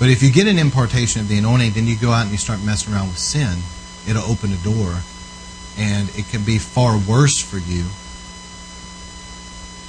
But 0.00 0.08
if 0.08 0.22
you 0.22 0.32
get 0.32 0.48
an 0.48 0.58
impartation 0.58 1.20
of 1.20 1.28
the 1.28 1.38
anointing, 1.38 1.72
then 1.72 1.86
you 1.86 1.96
go 1.96 2.10
out 2.10 2.22
and 2.22 2.32
you 2.32 2.38
start 2.38 2.60
messing 2.62 2.92
around 2.92 3.08
with 3.08 3.18
sin, 3.18 3.58
it'll 4.08 4.28
open 4.28 4.52
a 4.52 4.56
door, 4.56 5.02
and 5.78 6.08
it 6.18 6.26
can 6.28 6.42
be 6.42 6.58
far 6.58 6.98
worse 6.98 7.38
for 7.38 7.58
you 7.58 7.84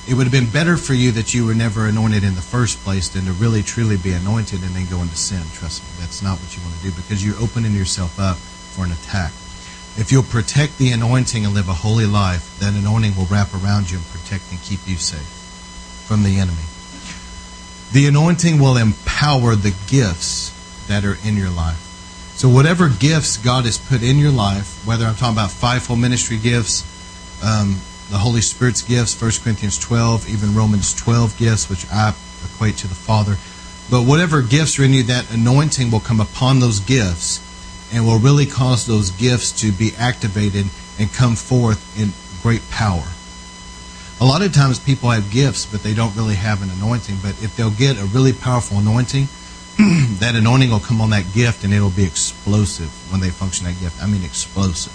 it 0.07 0.15
would 0.15 0.23
have 0.23 0.31
been 0.31 0.49
better 0.49 0.77
for 0.77 0.93
you 0.93 1.11
that 1.11 1.33
you 1.33 1.45
were 1.45 1.53
never 1.53 1.85
anointed 1.85 2.23
in 2.23 2.33
the 2.33 2.41
first 2.41 2.79
place 2.83 3.09
than 3.09 3.25
to 3.25 3.33
really 3.33 3.61
truly 3.61 3.97
be 3.97 4.11
anointed 4.13 4.63
and 4.63 4.71
then 4.71 4.89
go 4.89 5.01
into 5.01 5.15
sin. 5.15 5.43
Trust 5.53 5.83
me, 5.83 5.89
that's 5.99 6.23
not 6.23 6.39
what 6.39 6.55
you 6.55 6.63
want 6.63 6.75
to 6.75 6.83
do 6.83 6.91
because 6.91 7.23
you're 7.23 7.37
opening 7.39 7.73
yourself 7.73 8.19
up 8.19 8.37
for 8.37 8.83
an 8.83 8.91
attack. 8.91 9.31
If 9.97 10.11
you'll 10.11 10.23
protect 10.23 10.79
the 10.79 10.91
anointing 10.91 11.45
and 11.45 11.53
live 11.53 11.69
a 11.69 11.73
holy 11.73 12.07
life, 12.07 12.57
that 12.59 12.73
anointing 12.73 13.15
will 13.15 13.25
wrap 13.25 13.53
around 13.53 13.91
you 13.91 13.97
and 13.97 14.07
protect 14.07 14.49
and 14.49 14.61
keep 14.61 14.79
you 14.87 14.97
safe 14.97 15.21
from 16.07 16.23
the 16.23 16.39
enemy. 16.39 16.70
The 17.93 18.07
anointing 18.07 18.59
will 18.59 18.77
empower 18.77 19.55
the 19.55 19.73
gifts 19.87 20.51
that 20.87 21.03
are 21.03 21.17
in 21.25 21.35
your 21.35 21.49
life. 21.49 21.77
So, 22.35 22.47
whatever 22.47 22.87
gifts 22.87 23.37
God 23.37 23.65
has 23.65 23.77
put 23.77 24.01
in 24.01 24.17
your 24.17 24.31
life, 24.31 24.85
whether 24.87 25.05
I'm 25.05 25.15
talking 25.15 25.35
about 25.35 25.51
fivefold 25.51 25.99
ministry 25.99 26.37
gifts, 26.37 26.83
um, 27.43 27.81
the 28.09 28.17
Holy 28.17 28.41
Spirit's 28.41 28.81
gifts, 28.81 29.19
1 29.19 29.31
Corinthians 29.43 29.77
12, 29.77 30.29
even 30.29 30.55
Romans 30.55 30.93
12 30.93 31.37
gifts, 31.37 31.69
which 31.69 31.85
I 31.91 32.13
equate 32.45 32.77
to 32.77 32.87
the 32.87 32.95
Father. 32.95 33.35
But 33.89 34.07
whatever 34.07 34.41
gifts 34.41 34.79
are 34.79 34.83
in 34.83 34.93
you, 34.93 35.03
that 35.03 35.31
anointing 35.33 35.91
will 35.91 35.99
come 35.99 36.21
upon 36.21 36.59
those 36.59 36.79
gifts 36.79 37.39
and 37.93 38.05
will 38.05 38.19
really 38.19 38.45
cause 38.45 38.85
those 38.85 39.11
gifts 39.11 39.51
to 39.61 39.71
be 39.71 39.91
activated 39.97 40.65
and 40.97 41.11
come 41.11 41.35
forth 41.35 41.99
in 41.99 42.13
great 42.41 42.67
power. 42.71 43.03
A 44.21 44.25
lot 44.25 44.43
of 44.43 44.53
times 44.53 44.77
people 44.77 45.09
have 45.09 45.31
gifts, 45.31 45.65
but 45.65 45.81
they 45.81 45.95
don't 45.95 46.15
really 46.15 46.35
have 46.35 46.61
an 46.61 46.69
anointing. 46.69 47.17
But 47.23 47.41
if 47.41 47.55
they'll 47.57 47.71
get 47.71 47.97
a 47.97 48.05
really 48.05 48.33
powerful 48.33 48.77
anointing, 48.77 49.27
that 50.19 50.35
anointing 50.35 50.69
will 50.69 50.79
come 50.79 51.01
on 51.01 51.09
that 51.09 51.33
gift 51.33 51.63
and 51.63 51.73
it'll 51.73 51.89
be 51.89 52.03
explosive 52.03 52.89
when 53.11 53.19
they 53.19 53.31
function 53.31 53.65
that 53.65 53.79
gift. 53.79 54.01
I 54.01 54.05
mean, 54.05 54.23
explosive. 54.23 54.93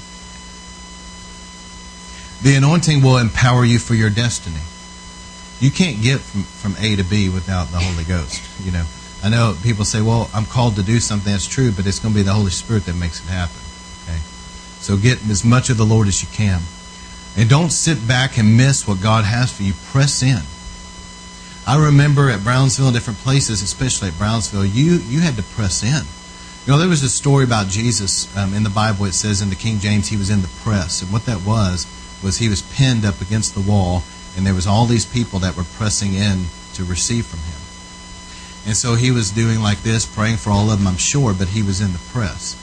The 2.44 2.54
anointing 2.54 3.02
will 3.02 3.18
empower 3.18 3.64
you 3.64 3.80
for 3.80 3.94
your 3.94 4.10
destiny. 4.10 4.62
You 5.58 5.72
can't 5.72 6.00
get 6.00 6.20
from, 6.20 6.44
from 6.44 6.76
A 6.78 6.94
to 6.94 7.02
B 7.02 7.28
without 7.28 7.72
the 7.72 7.80
Holy 7.80 8.04
Ghost. 8.04 8.40
You 8.64 8.70
know, 8.70 8.84
I 9.24 9.28
know 9.30 9.56
people 9.60 9.84
say, 9.84 10.02
"Well, 10.02 10.30
I'm 10.34 10.44
called 10.44 10.76
to 10.76 10.82
do 10.82 11.00
something." 11.00 11.32
That's 11.32 11.48
true, 11.48 11.72
but 11.72 11.86
it's 11.86 11.98
going 11.98 12.14
to 12.14 12.18
be 12.18 12.22
the 12.22 12.34
Holy 12.34 12.50
Spirit 12.50 12.84
that 12.86 12.94
makes 12.94 13.18
it 13.20 13.26
happen. 13.26 13.56
Okay, 14.04 14.20
so 14.78 14.96
get 14.98 15.18
as 15.28 15.44
much 15.44 15.70
of 15.70 15.78
the 15.78 15.86
Lord 15.86 16.08
as 16.08 16.22
you 16.22 16.28
can, 16.30 16.60
and 17.36 17.48
don't 17.48 17.70
sit 17.70 18.06
back 18.08 18.38
and 18.38 18.56
miss 18.56 18.88
what 18.88 19.02
God 19.02 19.24
has 19.24 19.52
for 19.52 19.62
you. 19.62 19.74
Press 19.90 20.22
in. 20.22 20.40
I 21.66 21.84
remember 21.86 22.30
at 22.30 22.44
Brownsville 22.44 22.86
and 22.86 22.94
different 22.94 23.18
places, 23.20 23.60
especially 23.60 24.08
at 24.08 24.18
Brownsville, 24.18 24.64
you 24.64 24.98
you 25.08 25.20
had 25.20 25.36
to 25.36 25.42
press 25.42 25.82
in. 25.82 26.04
You 26.64 26.72
know, 26.72 26.78
there 26.78 26.88
was 26.88 27.02
a 27.02 27.08
story 27.08 27.44
about 27.44 27.68
Jesus 27.68 28.34
um, 28.36 28.54
in 28.54 28.62
the 28.62 28.70
Bible. 28.70 29.04
It 29.04 29.12
says 29.12 29.42
in 29.42 29.50
the 29.50 29.56
King 29.56 29.78
James 29.78 30.08
he 30.08 30.16
was 30.16 30.30
in 30.30 30.42
the 30.42 30.50
press, 30.62 31.02
and 31.02 31.12
what 31.12 31.26
that 31.26 31.44
was 31.44 31.86
was 32.22 32.38
he 32.38 32.48
was 32.48 32.62
pinned 32.62 33.04
up 33.04 33.20
against 33.20 33.54
the 33.54 33.60
wall, 33.60 34.02
and 34.36 34.46
there 34.46 34.54
was 34.54 34.66
all 34.66 34.86
these 34.86 35.06
people 35.06 35.38
that 35.40 35.56
were 35.56 35.64
pressing 35.64 36.14
in 36.14 36.46
to 36.74 36.84
receive 36.84 37.26
from 37.26 37.40
him. 37.40 37.60
And 38.66 38.76
so 38.76 38.94
he 38.94 39.10
was 39.10 39.30
doing 39.30 39.60
like 39.60 39.82
this, 39.82 40.06
praying 40.06 40.38
for 40.38 40.50
all 40.50 40.70
of 40.70 40.78
them, 40.78 40.88
I'm 40.88 40.96
sure, 40.96 41.34
but 41.34 41.48
he 41.48 41.62
was 41.62 41.80
in 41.80 41.92
the 41.92 42.00
press. 42.10 42.56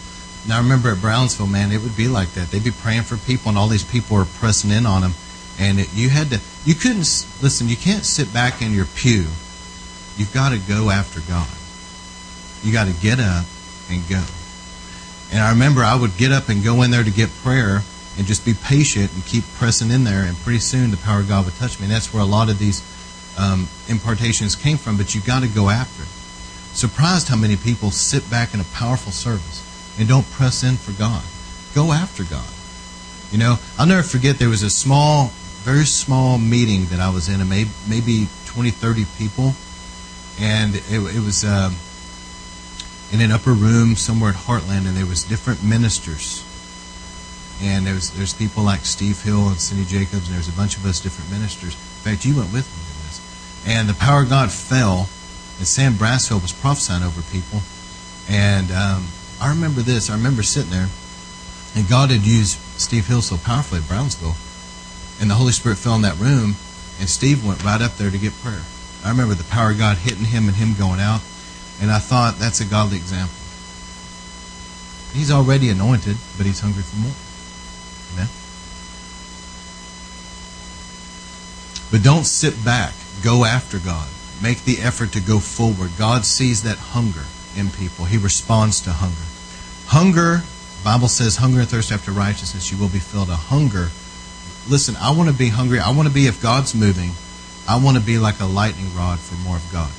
Now 0.48 0.58
I 0.58 0.62
remember 0.62 0.92
at 0.92 1.00
Brownsville, 1.00 1.48
man, 1.48 1.72
it 1.72 1.82
would 1.82 1.96
be 1.96 2.08
like 2.08 2.34
that. 2.34 2.52
They'd 2.52 2.64
be 2.64 2.72
praying 2.72 3.04
for 3.04 3.16
people, 3.16 3.50
and 3.50 3.58
all 3.58 3.68
these 3.68 3.84
people 3.84 4.18
were 4.18 4.26
pressing 4.26 4.72
in 4.72 4.86
on 4.86 5.02
them, 5.02 5.14
and 5.58 5.80
it, 5.80 5.94
you 5.94 6.10
had 6.10 6.32
to. 6.32 6.42
You 6.66 6.76
couldn't 6.76 7.26
listen. 7.42 7.70
You 7.70 7.78
can't 7.78 8.04
sit 8.04 8.34
back 8.34 8.62
in 8.62 8.74
your 8.74 8.86
pew. 8.86 9.28
You've 10.18 10.34
got 10.34 10.50
to 10.50 10.60
go 10.60 10.90
after 10.90 11.22
God. 11.22 11.48
You 12.62 12.74
got 12.74 12.88
to 12.88 12.94
get 13.02 13.20
up 13.20 13.46
and 13.90 14.08
go. 14.10 14.24
And 15.32 15.42
I 15.42 15.52
remember 15.52 15.82
I 15.82 15.96
would 15.96 16.18
get 16.18 16.32
up 16.32 16.50
and 16.50 16.64
go 16.64 16.82
in 16.84 16.92
there 16.92 17.04
to 17.04 17.12
get 17.12 17.30
prayer, 17.42 17.82
and 18.18 18.28
just 18.28 18.46
be 18.46 18.54
patient 18.54 19.14
and 19.14 19.26
keep 19.26 19.46
pressing 19.56 19.92
in 19.92 20.04
there. 20.04 20.24
And 20.24 20.36
pretty 20.38 20.60
soon 20.60 20.92
the 20.92 20.98
power 20.98 21.22
of 21.22 21.30
God 21.30 21.46
would 21.46 21.56
touch 21.56 21.80
me. 21.80 21.86
And 21.86 21.94
that's 21.94 22.14
where 22.14 22.22
a 22.22 22.26
lot 22.28 22.50
of 22.50 22.60
these 22.60 22.84
um, 23.40 23.68
impartations 23.88 24.56
came 24.56 24.78
from. 24.78 24.98
But 24.98 25.16
you 25.16 25.22
got 25.22 25.42
to 25.42 25.48
go 25.48 25.70
after 25.70 26.04
it. 26.04 26.10
Surprised 26.76 27.30
how 27.30 27.38
many 27.38 27.56
people 27.56 27.92
sit 27.92 28.30
back 28.30 28.54
in 28.54 28.60
a 28.60 28.66
powerful 28.66 29.12
service 29.12 29.70
and 29.98 30.08
don't 30.08 30.30
press 30.32 30.64
in 30.64 30.76
for 30.78 30.92
God. 30.94 31.24
go 31.76 31.92
after 31.92 32.24
God. 32.24 32.48
You 33.32 33.40
know, 33.40 33.58
I'll 33.80 33.88
never 33.88 34.04
forget 34.04 34.38
there 34.38 34.50
was 34.50 34.62
a 34.62 34.70
small, 34.70 35.32
very 35.64 35.86
small 35.86 36.38
meeting 36.38 36.86
that 36.86 37.00
I 37.00 37.10
was 37.10 37.30
in, 37.30 37.48
maybe, 37.50 37.72
maybe 37.88 38.28
20, 38.46 38.70
30 38.70 39.06
people. 39.18 39.54
And 40.40 40.76
it, 40.76 41.16
it 41.16 41.20
was 41.20 41.44
um, 41.44 41.76
in 43.12 43.22
an 43.22 43.32
upper 43.32 43.54
room 43.54 43.96
somewhere 43.96 44.32
at 44.32 44.36
Heartland, 44.36 44.88
and 44.88 44.96
there 44.96 45.06
was 45.06 45.24
different 45.24 45.64
ministers. 45.64 46.44
And 47.62 47.86
there 47.86 47.94
was, 47.94 48.12
there's 48.12 48.34
people 48.34 48.64
like 48.64 48.82
Steve 48.86 49.22
Hill 49.22 49.48
and 49.48 49.60
Cindy 49.60 49.86
Jacobs, 49.86 50.28
and 50.28 50.36
there's 50.36 50.50
a 50.50 50.54
bunch 50.54 50.78
of 50.78 50.86
us 50.86 51.00
different 51.00 51.32
ministers. 51.32 51.74
In 51.74 52.12
fact, 52.12 52.26
you 52.26 52.38
went 52.38 52.52
with 52.52 52.66
me 52.66 52.84
to 52.86 53.08
this. 53.08 53.66
And 53.66 53.90
the 53.90 53.94
power 53.94 54.24
of 54.24 54.30
God 54.30 54.52
fell, 54.52 55.10
and 55.58 55.68
Sam 55.68 55.94
Brassfield 55.94 56.42
was 56.42 56.52
prophesying 56.52 57.04
over 57.04 57.22
people. 57.32 57.62
And 58.30 58.72
um, 58.72 59.08
I 59.42 59.50
remember 59.50 59.82
this. 59.82 60.10
I 60.10 60.16
remember 60.16 60.44
sitting 60.44 60.72
there, 60.72 60.90
and 61.76 61.88
God 61.90 62.12
had 62.12 62.22
used 62.22 62.58
Steve 62.80 63.08
Hill 63.08 63.22
so 63.22 63.38
powerfully 63.38 63.82
at 63.82 63.88
Brownsville. 63.88 64.36
And 65.20 65.30
the 65.30 65.36
Holy 65.36 65.52
Spirit 65.52 65.78
fell 65.78 65.96
in 65.96 66.02
that 66.02 66.18
room, 66.18 66.56
and 67.00 67.10
Steve 67.10 67.46
went 67.46 67.64
right 67.64 67.82
up 67.82 67.96
there 67.96 68.10
to 68.10 68.18
get 68.18 68.34
prayer. 68.42 68.64
I 69.04 69.10
remember 69.10 69.36
the 69.36 69.44
power 69.46 69.72
of 69.72 69.78
God 69.78 69.98
hitting 69.98 70.26
him 70.26 70.48
and 70.48 70.56
him 70.56 70.74
going 70.74 71.00
out. 71.00 71.22
And 71.82 71.92
I 71.92 72.00
thought, 72.00 72.40
that's 72.40 72.62
a 72.62 72.66
godly 72.66 72.98
example. 72.98 73.36
He's 75.14 75.30
already 75.30 75.70
anointed, 75.70 76.18
but 76.38 76.46
he's 76.46 76.60
hungry 76.60 76.84
for 76.84 76.96
more. 76.98 77.16
Amen? 78.14 78.30
But 81.92 82.04
don't 82.04 82.26
sit 82.26 82.64
back. 82.66 82.94
Go 83.24 83.46
after 83.46 83.78
God. 83.80 84.08
Make 84.42 84.64
the 84.64 84.82
effort 84.82 85.12
to 85.14 85.22
go 85.22 85.40
forward. 85.40 85.92
God 85.98 86.26
sees 86.26 86.64
that 86.64 86.78
hunger 86.78 87.26
in 87.58 87.70
people. 87.70 88.06
He 88.06 88.18
responds 88.18 88.82
to 88.82 88.92
hunger. 88.92 89.28
Hunger, 89.88 90.44
Bible 90.84 91.08
says, 91.08 91.38
hunger 91.38 91.60
and 91.62 91.70
thirst 91.70 91.92
after 91.92 92.12
righteousness, 92.12 92.72
you 92.72 92.78
will 92.78 92.90
be 92.90 93.00
filled. 93.00 93.30
A 93.30 93.36
hunger. 93.36 93.90
Listen, 94.70 94.96
I 95.00 95.12
want 95.12 95.30
to 95.30 95.36
be 95.36 95.50
hungry. 95.50 95.80
I 95.80 95.92
want 95.92 96.08
to 96.08 96.14
be, 96.14 96.28
if 96.28 96.42
God's 96.42 96.74
moving, 96.74 97.12
I 97.68 97.84
want 97.84 97.98
to 97.98 98.04
be 98.04 98.18
like 98.18 98.40
a 98.40 98.46
lightning 98.46 98.94
rod 98.96 99.20
for 99.20 99.36
more 99.36 99.58
of 99.58 99.70
God. 99.72 99.92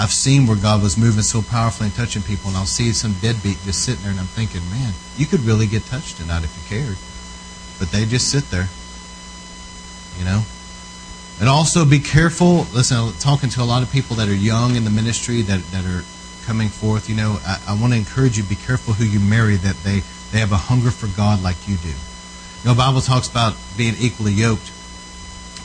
I've 0.00 0.12
seen 0.12 0.46
where 0.46 0.56
God 0.56 0.82
was 0.82 0.96
moving 0.96 1.22
so 1.22 1.42
powerfully 1.42 1.88
and 1.88 1.94
touching 1.94 2.22
people, 2.22 2.48
and 2.48 2.56
I'll 2.56 2.64
see 2.64 2.90
some 2.92 3.12
deadbeat 3.20 3.58
just 3.64 3.84
sitting 3.84 4.02
there, 4.02 4.10
and 4.10 4.18
I'm 4.18 4.26
thinking, 4.26 4.62
man, 4.70 4.94
you 5.18 5.26
could 5.26 5.40
really 5.40 5.66
get 5.66 5.84
touched 5.84 6.16
tonight 6.16 6.42
if 6.42 6.56
you 6.56 6.78
cared. 6.78 6.96
But 7.78 7.90
they 7.90 8.06
just 8.06 8.30
sit 8.30 8.48
there, 8.50 8.68
you 10.18 10.24
know. 10.24 10.42
And 11.40 11.48
also 11.48 11.86
be 11.86 11.98
careful. 11.98 12.66
Listen, 12.74 12.98
I'm 12.98 13.12
talking 13.14 13.48
to 13.50 13.62
a 13.62 13.64
lot 13.64 13.82
of 13.82 13.90
people 13.90 14.16
that 14.16 14.28
are 14.28 14.34
young 14.34 14.76
in 14.76 14.84
the 14.84 14.90
ministry 14.90 15.40
that, 15.42 15.62
that 15.72 15.86
are 15.86 16.04
coming 16.44 16.68
forth. 16.68 17.08
You 17.08 17.16
know, 17.16 17.38
I, 17.46 17.62
I 17.68 17.80
want 17.80 17.94
to 17.94 17.98
encourage 17.98 18.36
you, 18.36 18.44
be 18.44 18.56
careful 18.56 18.92
who 18.92 19.04
you 19.04 19.20
marry, 19.20 19.56
that 19.56 19.76
they, 19.76 20.02
they 20.32 20.38
have 20.38 20.52
a 20.52 20.60
hunger 20.60 20.90
for 20.90 21.06
God 21.16 21.42
like 21.42 21.56
you 21.66 21.76
do. 21.76 21.88
You 21.88 22.66
know, 22.66 22.74
Bible 22.74 23.00
talks 23.00 23.26
about 23.26 23.56
being 23.78 23.94
equally 23.98 24.32
yoked. 24.32 24.70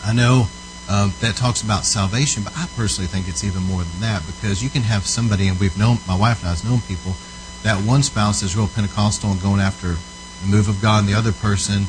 I 0.06 0.14
know 0.14 0.48
um, 0.88 1.12
that 1.20 1.36
talks 1.36 1.62
about 1.62 1.84
salvation, 1.84 2.44
but 2.44 2.54
I 2.56 2.68
personally 2.78 3.08
think 3.08 3.28
it's 3.28 3.44
even 3.44 3.64
more 3.64 3.84
than 3.84 4.00
that 4.00 4.26
because 4.26 4.64
you 4.64 4.70
can 4.70 4.84
have 4.84 5.06
somebody, 5.06 5.50
and 5.50 5.60
we've 5.60 5.78
known, 5.78 5.98
my 6.08 6.18
wife 6.18 6.40
and 6.40 6.48
I 6.48 6.56
have 6.56 6.64
known 6.64 6.80
people, 6.88 7.16
that 7.64 7.84
one 7.84 8.02
spouse 8.02 8.44
is 8.44 8.56
real 8.56 8.70
Pentecostal 8.70 9.32
and 9.32 9.42
going 9.42 9.60
after 9.60 9.98
the 10.42 10.48
move 10.48 10.70
of 10.70 10.82
God, 10.82 11.00
and 11.00 11.10
the 11.10 11.18
other 11.18 11.34
person 11.34 11.84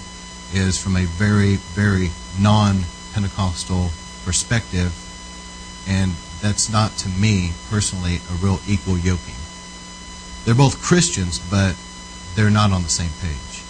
is 0.53 0.83
from 0.83 0.97
a 0.97 1.05
very, 1.05 1.57
very 1.77 2.11
non 2.41 2.83
Pentecostal 3.17 3.89
perspective, 4.27 4.93
and 5.89 6.13
that's 6.43 6.69
not 6.69 6.93
to 6.99 7.09
me 7.09 7.53
personally 7.71 8.21
a 8.29 8.35
real 8.45 8.61
equal 8.69 8.99
yoking. 8.99 9.41
They're 10.45 10.55
both 10.55 10.83
Christians, 10.83 11.39
but 11.39 11.77
they're 12.35 12.51
not 12.51 12.73
on 12.73 12.83
the 12.83 12.91
same 12.91 13.13
page. 13.23 13.65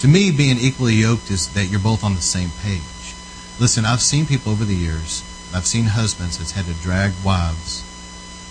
To 0.00 0.08
me, 0.08 0.30
being 0.30 0.58
equally 0.58 0.96
yoked 0.96 1.30
is 1.30 1.48
that 1.54 1.70
you're 1.70 1.80
both 1.80 2.04
on 2.04 2.14
the 2.14 2.20
same 2.20 2.50
page. 2.62 3.16
Listen, 3.58 3.86
I've 3.86 4.02
seen 4.02 4.26
people 4.26 4.52
over 4.52 4.66
the 4.66 4.76
years, 4.76 5.24
I've 5.54 5.66
seen 5.66 5.86
husbands 5.86 6.36
that's 6.36 6.52
had 6.52 6.66
to 6.66 6.74
drag 6.74 7.12
wives 7.24 7.82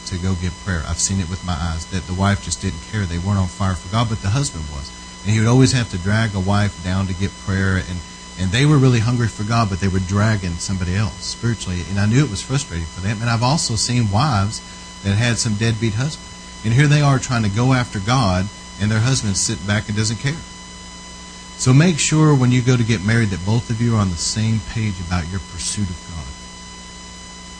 to 0.08 0.18
go 0.18 0.34
get 0.34 0.52
prayer. 0.66 0.82
I've 0.88 0.98
seen 0.98 1.20
it 1.20 1.30
with 1.30 1.46
my 1.46 1.54
eyes 1.54 1.86
that 1.92 2.08
the 2.08 2.16
wife 2.16 2.44
just 2.44 2.60
didn't 2.60 2.82
care. 2.90 3.06
They 3.06 3.20
weren't 3.20 3.38
on 3.38 3.50
fire 3.50 3.76
for 3.76 3.92
God, 3.92 4.10
but 4.10 4.24
the 4.24 4.30
husband 4.30 4.66
was. 4.74 4.90
And 5.22 5.32
he 5.32 5.38
would 5.38 5.48
always 5.48 5.74
have 5.74 5.92
to 5.92 6.00
drag 6.00 6.34
a 6.34 6.40
wife 6.40 6.84
down 6.84 7.06
to 7.06 7.14
get 7.14 7.30
prayer 7.46 7.78
and 7.78 8.00
and 8.40 8.52
they 8.52 8.66
were 8.66 8.78
really 8.78 9.00
hungry 9.00 9.28
for 9.28 9.44
God, 9.44 9.70
but 9.70 9.82
they 9.82 9.90
were 9.90 10.00
dragging 10.00 10.54
somebody 10.54 10.96
else 10.96 11.26
spiritually. 11.26 11.82
And 11.90 12.00
I 12.00 12.06
knew 12.06 12.24
it 12.24 12.30
was 12.30 12.42
frustrating 12.42 12.88
for 12.88 13.02
them. 13.02 13.18
And 13.20 13.30
I've 13.30 13.44
also 13.44 13.76
seen 13.76 14.12
wives 14.12 14.62
that 15.04 15.16
had 15.16 15.38
some 15.38 15.56
deadbeat 15.56 15.96
husbands. 15.96 16.64
And 16.64 16.74
here 16.74 16.88
they 16.88 17.02
are 17.02 17.20
trying 17.20 17.44
to 17.44 17.50
go 17.50 17.74
after 17.74 18.00
God, 18.00 18.48
and 18.82 18.90
their 18.90 19.02
husband 19.02 19.36
sitting 19.36 19.68
back 19.68 19.90
and 19.90 19.98
doesn't 19.98 20.20
care. 20.20 20.40
So 21.60 21.74
make 21.74 22.00
sure 22.00 22.34
when 22.34 22.54
you 22.54 22.62
go 22.62 22.78
to 22.78 22.84
get 22.84 23.04
married 23.04 23.30
that 23.30 23.46
both 23.46 23.70
of 23.70 23.82
you 23.82 23.96
are 23.96 24.00
on 24.00 24.10
the 24.10 24.16
same 24.16 24.62
page 24.72 24.96
about 25.06 25.28
your 25.28 25.42
pursuit 25.52 25.90
of 25.90 26.00
God. 26.16 26.26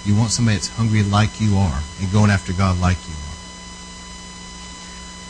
You 0.08 0.16
want 0.18 0.32
somebody 0.32 0.56
that's 0.56 0.70
hungry 0.70 1.04
like 1.04 1.42
you 1.42 1.58
are 1.58 1.82
and 2.00 2.12
going 2.12 2.32
after 2.32 2.54
God 2.54 2.80
like 2.80 2.98
you 3.06 3.14
are. 3.14 3.36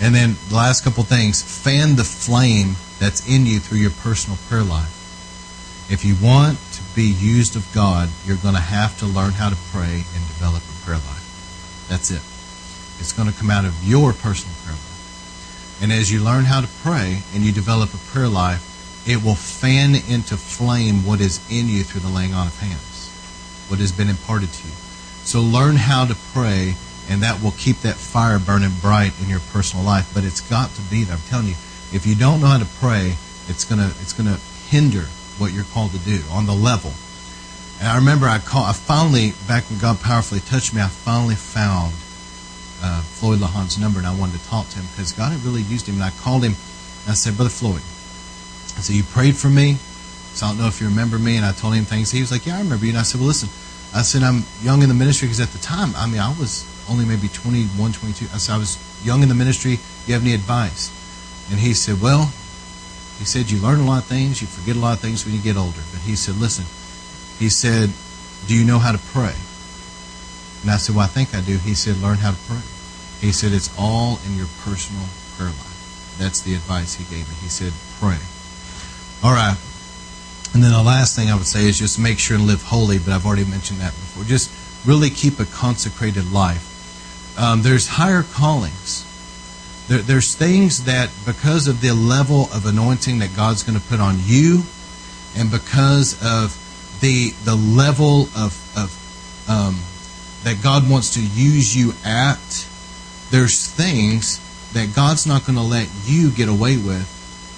And 0.06 0.14
then 0.14 0.36
the 0.50 0.56
last 0.56 0.84
couple 0.84 1.04
things 1.04 1.42
fan 1.42 1.96
the 1.96 2.04
flame 2.04 2.76
that's 3.00 3.28
in 3.28 3.48
you 3.48 3.60
through 3.60 3.80
your 3.80 3.90
personal 3.90 4.38
prayer 4.48 4.64
life. 4.64 4.99
If 5.89 6.06
you 6.06 6.15
want 6.21 6.60
to 6.73 6.84
be 6.95 7.06
used 7.06 7.56
of 7.56 7.65
God, 7.73 8.10
you're 8.23 8.38
going 8.38 8.54
to 8.54 8.62
have 8.62 8.97
to 8.99 9.08
learn 9.08 9.32
how 9.32 9.49
to 9.49 9.58
pray 9.73 10.06
and 10.13 10.28
develop 10.28 10.62
a 10.62 10.86
prayer 10.86 10.97
life. 10.97 11.86
That's 11.89 12.12
it. 12.12 12.21
It's 12.99 13.12
going 13.12 13.28
to 13.28 13.34
come 13.34 13.49
out 13.49 13.65
of 13.65 13.73
your 13.84 14.13
personal 14.13 14.54
prayer 14.63 14.75
life. 14.75 15.80
And 15.82 15.91
as 15.91 16.12
you 16.12 16.23
learn 16.23 16.45
how 16.45 16.62
to 16.62 16.67
pray 16.84 17.23
and 17.34 17.43
you 17.43 17.52
develop 17.52 17.91
a 17.95 17.97
prayer 17.97 18.28
life, 18.28 18.62
it 19.08 19.23
will 19.23 19.34
fan 19.34 19.95
into 19.95 20.38
flame 20.38 21.06
what 21.08 21.21
is 21.21 21.41
in 21.49 21.67
you 21.67 21.84
through 21.84 22.02
the 22.02 22.10
laying 22.10 22.36
on 22.36 22.45
of 22.45 22.60
hands, 22.60 23.10
what 23.67 23.80
has 23.80 23.91
been 23.91 24.10
imparted 24.10 24.54
to 24.54 24.67
you. 24.67 24.73
So 25.23 25.41
learn 25.41 25.75
how 25.75 26.06
to 26.06 26.15
pray, 26.34 26.75
and 27.10 27.23
that 27.23 27.41
will 27.41 27.54
keep 27.58 27.78
that 27.78 27.95
fire 27.95 28.38
burning 28.38 28.73
bright 28.80 29.13
in 29.23 29.28
your 29.28 29.39
personal 29.52 29.84
life. 29.84 30.12
But 30.13 30.23
it's 30.23 30.41
got 30.41 30.69
to 30.75 30.82
be 30.82 31.04
there. 31.04 31.15
I'm 31.15 31.21
telling 31.30 31.47
you, 31.47 31.56
if 31.91 32.06
you 32.06 32.13
don't 32.13 32.41
know 32.41 32.47
how 32.47 32.60
to 32.60 32.69
pray, 32.80 33.15
it's 33.47 33.65
gonna 33.65 33.91
it's 34.02 34.13
gonna 34.13 34.38
hinder 34.67 35.06
what 35.39 35.54
you're 35.54 35.65
called 35.65 35.91
to 35.91 35.99
do 35.99 36.21
on 36.32 36.45
the 36.45 36.54
level. 36.54 36.93
And 37.80 37.88
I 37.88 37.95
remember 37.95 38.28
I 38.28 38.39
call, 38.39 38.65
I 38.65 38.73
finally, 38.73 39.34
back 39.47 39.63
when 39.69 39.80
God 39.80 40.02
powerfully 40.02 40.41
touched 40.41 40.73
me, 40.73 40.82
I 40.82 40.88
finally 40.88 41.36
found 41.36 41.93
uh, 42.84 43.02
Floyd 43.02 43.39
Lawhon's 43.39 43.78
number 43.78 43.99
and 43.99 44.08
I 44.08 44.15
wanted 44.15 44.39
to 44.39 44.47
talk 44.47 44.67
to 44.69 44.80
him 44.80 44.86
because 44.91 45.12
God 45.12 45.32
had 45.32 45.41
really 45.43 45.62
used 45.62 45.88
him. 45.88 45.95
And 45.95 46.04
I 46.04 46.12
called 46.12 46.43
him 46.43 46.54
and 46.54 47.12
I 47.12 47.13
said, 47.13 47.36
Brother 47.36 47.49
Floyd, 47.49 47.82
I 48.78 48.82
said, 48.82 48.95
You 48.95 49.04
prayed 49.04 49.36
for 49.36 49.49
me. 49.49 49.78
So 50.34 50.45
I 50.45 50.49
don't 50.49 50.60
know 50.60 50.67
if 50.67 50.80
you 50.80 50.88
remember 50.88 51.17
me. 51.17 51.38
And 51.38 51.45
I 51.45 51.52
told 51.52 51.73
him 51.73 51.86
things. 51.86 52.12
He 52.12 52.21
was 52.21 52.32
like, 52.32 52.45
Yeah, 52.45 52.58
I 52.58 52.62
remember 52.62 52.86
you. 52.86 52.91
And 52.91 52.99
I 52.99 53.04
said, 53.04 53.19
Well, 53.19 53.28
listen, 53.28 53.49
I 53.95 54.04
said, 54.04 54.23
I'm 54.23 54.43
young 54.62 54.84
in 54.84 54.89
the 54.89 54.95
ministry 54.95 55.28
because 55.28 55.39
at 55.39 55.49
the 55.49 55.60
time, 55.60 55.95
I 55.95 56.06
mean, 56.06 56.19
I 56.19 56.30
was 56.38 56.67
only 56.89 57.06
maybe 57.06 57.28
21, 57.28 57.93
22. 57.93 58.25
I 58.34 58.38
said, 58.38 58.54
I 58.54 58.58
was 58.58 58.78
young 59.04 59.23
in 59.23 59.30
the 59.30 59.36
ministry. 59.36 59.80
You 60.06 60.13
have 60.13 60.23
any 60.23 60.34
advice? 60.34 60.91
And 61.49 61.60
he 61.60 61.73
said, 61.73 62.02
Well, 62.02 62.32
he 63.20 63.26
said, 63.26 63.52
You 63.52 63.60
learn 63.60 63.80
a 63.80 63.86
lot 63.86 64.02
of 64.02 64.06
things, 64.06 64.42
you 64.42 64.48
forget 64.48 64.78
a 64.78 64.80
lot 64.80 64.94
of 64.94 65.02
things 65.02 65.26
when 65.26 65.36
you 65.36 65.42
get 65.42 65.58
older. 65.58 65.84
But 65.92 66.02
he 66.02 66.16
said, 66.16 66.38
Listen, 66.38 66.66
he 67.38 67.50
said, 67.50 67.92
Do 68.48 68.56
you 68.56 68.66
know 68.66 68.80
how 68.80 68.94
to 68.94 68.98
pray? 68.98 69.36
And 70.62 70.72
I 70.72 70.78
said, 70.78 70.96
Well, 70.96 71.04
I 71.04 71.12
think 71.12 71.36
I 71.36 71.42
do. 71.42 71.58
He 71.58 71.76
said, 71.76 71.98
Learn 71.98 72.18
how 72.18 72.32
to 72.32 72.42
pray. 72.48 72.64
He 73.20 73.34
said, 73.34 73.52
It's 73.52 73.70
all 73.78 74.20
in 74.26 74.36
your 74.36 74.48
personal 74.64 75.04
prayer 75.36 75.50
life. 75.50 76.16
That's 76.18 76.42
the 76.42 76.56
advice 76.56 76.96
he 76.96 77.04
gave 77.14 77.28
me. 77.28 77.36
He 77.42 77.50
said, 77.50 77.74
Pray. 78.00 78.18
All 79.22 79.36
right. 79.36 79.58
And 80.54 80.64
then 80.64 80.72
the 80.72 80.82
last 80.82 81.16
thing 81.16 81.30
I 81.30 81.36
would 81.36 81.46
say 81.46 81.68
is 81.68 81.78
just 81.78 82.00
make 82.00 82.18
sure 82.20 82.38
and 82.38 82.48
live 82.48 82.64
holy, 82.64 82.98
but 82.98 83.12
I've 83.12 83.26
already 83.26 83.46
mentioned 83.46 83.80
that 83.82 83.92
before. 83.92 84.24
Just 84.24 84.50
really 84.88 85.10
keep 85.10 85.40
a 85.40 85.46
consecrated 85.46 86.32
life. 86.32 86.66
Um, 87.38 87.62
there's 87.62 87.88
higher 87.88 88.24
callings 88.24 89.06
there, 89.89 89.99
there's 89.99 90.36
things 90.36 90.86
that, 90.86 91.10
because 91.25 91.67
of 91.67 91.82
the 91.82 91.91
level 91.93 92.47
of 92.54 92.67
anointing 92.67 93.19
that 93.19 93.36
God's 93.36 93.63
going 93.63 93.78
to 93.78 93.86
put 93.88 93.99
on 93.99 94.17
you, 94.21 94.62
and 95.36 95.49
because 95.49 96.13
of 96.23 96.56
the 97.02 97.32
the 97.43 97.56
level 97.56 98.30
of, 98.38 98.54
of 98.78 99.49
um, 99.49 99.80
that 100.43 100.62
God 100.62 100.89
wants 100.89 101.15
to 101.15 101.21
use 101.21 101.75
you 101.75 101.93
at, 102.06 102.67
there's 103.32 103.67
things 103.67 104.39
that 104.73 104.95
God's 104.95 105.25
not 105.25 105.45
going 105.45 105.58
to 105.58 105.63
let 105.63 105.89
you 106.06 106.30
get 106.30 106.49
away 106.49 106.78
with 106.78 107.10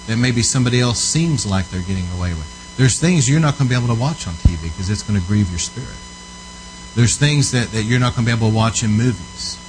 that 0.06 0.16
maybe 0.16 0.42
somebody 0.42 0.80
else 0.80 0.98
seems 0.98 1.44
like 1.44 1.68
they're 1.68 1.82
getting 1.82 2.08
away 2.16 2.32
with. 2.32 2.76
There's 2.78 2.98
things 2.98 3.28
you're 3.28 3.40
not 3.40 3.58
going 3.58 3.68
to 3.68 3.74
be 3.76 3.78
able 3.78 3.94
to 3.94 4.00
watch 4.00 4.26
on 4.26 4.32
TV 4.34 4.62
because 4.62 4.88
it's 4.88 5.02
going 5.02 5.20
to 5.20 5.26
grieve 5.26 5.50
your 5.50 5.58
spirit. 5.58 5.94
There's 6.96 7.16
things 7.16 7.52
that, 7.52 7.68
that 7.72 7.82
you're 7.82 8.00
not 8.00 8.16
going 8.16 8.26
to 8.26 8.32
be 8.32 8.36
able 8.36 8.48
to 8.50 8.56
watch 8.56 8.82
in 8.82 8.90
movies 8.90 9.61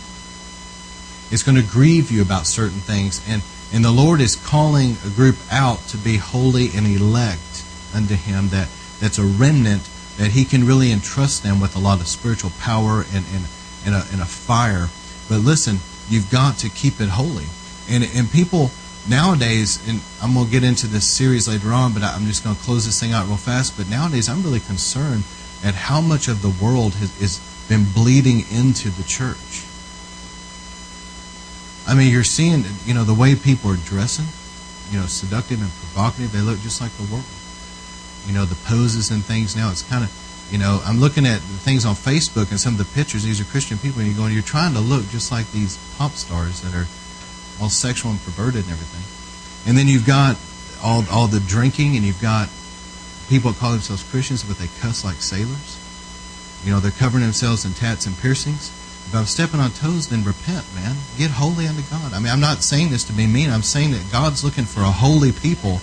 it's 1.33 1.41
going 1.41 1.57
to 1.57 1.63
grieve 1.63 2.11
you 2.11 2.21
about 2.21 2.45
certain 2.45 2.77
things. 2.77 3.19
And, 3.27 3.41
and 3.73 3.83
the 3.83 3.91
Lord 3.91 4.21
is 4.21 4.35
calling 4.35 4.97
a 5.03 5.09
group 5.09 5.35
out 5.51 5.79
to 5.87 5.97
be 5.97 6.17
holy 6.17 6.69
and 6.75 6.85
elect 6.85 7.65
unto 7.95 8.13
Him, 8.13 8.49
that, 8.49 8.69
that's 8.99 9.17
a 9.17 9.23
remnant 9.25 9.89
that 10.17 10.29
He 10.29 10.45
can 10.45 10.63
really 10.63 10.91
entrust 10.91 11.41
them 11.41 11.59
with 11.59 11.75
a 11.75 11.79
lot 11.79 11.99
of 11.99 12.07
spiritual 12.07 12.51
power 12.59 13.03
and, 13.13 13.25
and, 13.33 13.45
and, 13.83 13.95
a, 13.95 14.05
and 14.11 14.21
a 14.21 14.25
fire. 14.25 14.89
But 15.27 15.39
listen, 15.39 15.79
you've 16.07 16.29
got 16.29 16.59
to 16.59 16.69
keep 16.69 17.01
it 17.01 17.09
holy. 17.09 17.47
And 17.89 18.03
and 18.15 18.31
people 18.31 18.69
nowadays, 19.09 19.81
and 19.89 20.01
I'm 20.21 20.35
going 20.35 20.45
to 20.45 20.51
get 20.51 20.63
into 20.63 20.87
this 20.87 21.05
series 21.05 21.47
later 21.47 21.73
on, 21.73 21.93
but 21.93 22.03
I'm 22.03 22.25
just 22.27 22.43
going 22.43 22.55
to 22.55 22.61
close 22.61 22.85
this 22.85 22.99
thing 22.99 23.11
out 23.11 23.27
real 23.27 23.37
fast. 23.37 23.75
But 23.75 23.89
nowadays, 23.89 24.29
I'm 24.29 24.43
really 24.43 24.59
concerned 24.59 25.23
at 25.63 25.73
how 25.73 25.99
much 25.99 26.27
of 26.27 26.41
the 26.43 26.53
world 26.63 26.93
has, 26.95 27.19
has 27.19 27.65
been 27.67 27.85
bleeding 27.93 28.45
into 28.51 28.89
the 28.89 29.03
church. 29.03 29.65
I 31.85 31.95
mean, 31.95 32.11
you're 32.11 32.23
seeing, 32.23 32.63
you 32.85 32.93
know, 32.93 33.03
the 33.03 33.13
way 33.13 33.35
people 33.35 33.69
are 33.71 33.77
dressing, 33.77 34.25
you 34.91 34.99
know, 34.99 35.05
seductive 35.07 35.61
and 35.61 35.69
provocative. 35.69 36.31
They 36.31 36.39
look 36.39 36.59
just 36.59 36.79
like 36.79 36.91
the 36.93 37.03
world. 37.11 37.25
You 38.25 38.33
know, 38.33 38.45
the 38.45 38.55
poses 38.67 39.11
and 39.11 39.23
things 39.23 39.55
now, 39.55 39.69
it's 39.69 39.81
kind 39.83 40.03
of, 40.03 40.11
you 40.49 40.57
know, 40.57 40.81
I'm 40.85 40.99
looking 40.99 41.25
at 41.25 41.41
the 41.41 41.59
things 41.59 41.85
on 41.85 41.95
Facebook 41.95 42.51
and 42.51 42.59
some 42.59 42.73
of 42.73 42.79
the 42.79 42.87
pictures. 42.95 43.23
These 43.23 43.41
are 43.41 43.45
Christian 43.45 43.77
people, 43.77 43.99
and 43.99 44.07
you're 44.07 44.17
going, 44.17 44.33
you're 44.33 44.41
trying 44.41 44.73
to 44.73 44.79
look 44.79 45.07
just 45.09 45.31
like 45.31 45.51
these 45.51 45.77
pop 45.97 46.11
stars 46.11 46.61
that 46.61 46.73
are 46.73 46.87
all 47.61 47.69
sexual 47.69 48.11
and 48.11 48.21
perverted 48.23 48.63
and 48.63 48.71
everything. 48.71 49.03
And 49.67 49.77
then 49.77 49.87
you've 49.87 50.05
got 50.05 50.37
all 50.81 51.03
all 51.11 51.27
the 51.27 51.41
drinking, 51.41 51.95
and 51.97 52.05
you've 52.05 52.21
got 52.21 52.47
people 53.27 53.51
that 53.51 53.59
call 53.59 53.71
themselves 53.71 54.03
Christians, 54.09 54.43
but 54.43 54.57
they 54.57 54.67
cuss 54.79 55.03
like 55.03 55.21
sailors. 55.21 55.79
You 56.63 56.71
know, 56.71 56.79
they're 56.79 56.91
covering 56.91 57.23
themselves 57.23 57.65
in 57.65 57.73
tats 57.73 58.05
and 58.05 58.17
piercings. 58.17 58.71
If 59.07 59.15
I'm 59.15 59.25
stepping 59.25 59.59
on 59.59 59.71
toes, 59.71 60.07
then 60.07 60.23
repent, 60.23 60.65
man. 60.73 60.95
Get 61.17 61.31
holy 61.31 61.67
unto 61.67 61.83
God. 61.83 62.13
I 62.13 62.19
mean, 62.19 62.31
I'm 62.31 62.39
not 62.39 62.63
saying 62.63 62.89
this 62.89 63.03
to 63.05 63.13
be 63.13 63.27
mean. 63.27 63.49
I'm 63.49 63.61
saying 63.61 63.91
that 63.91 64.11
God's 64.11 64.43
looking 64.43 64.65
for 64.65 64.81
a 64.81 64.91
holy 64.91 65.31
people 65.31 65.81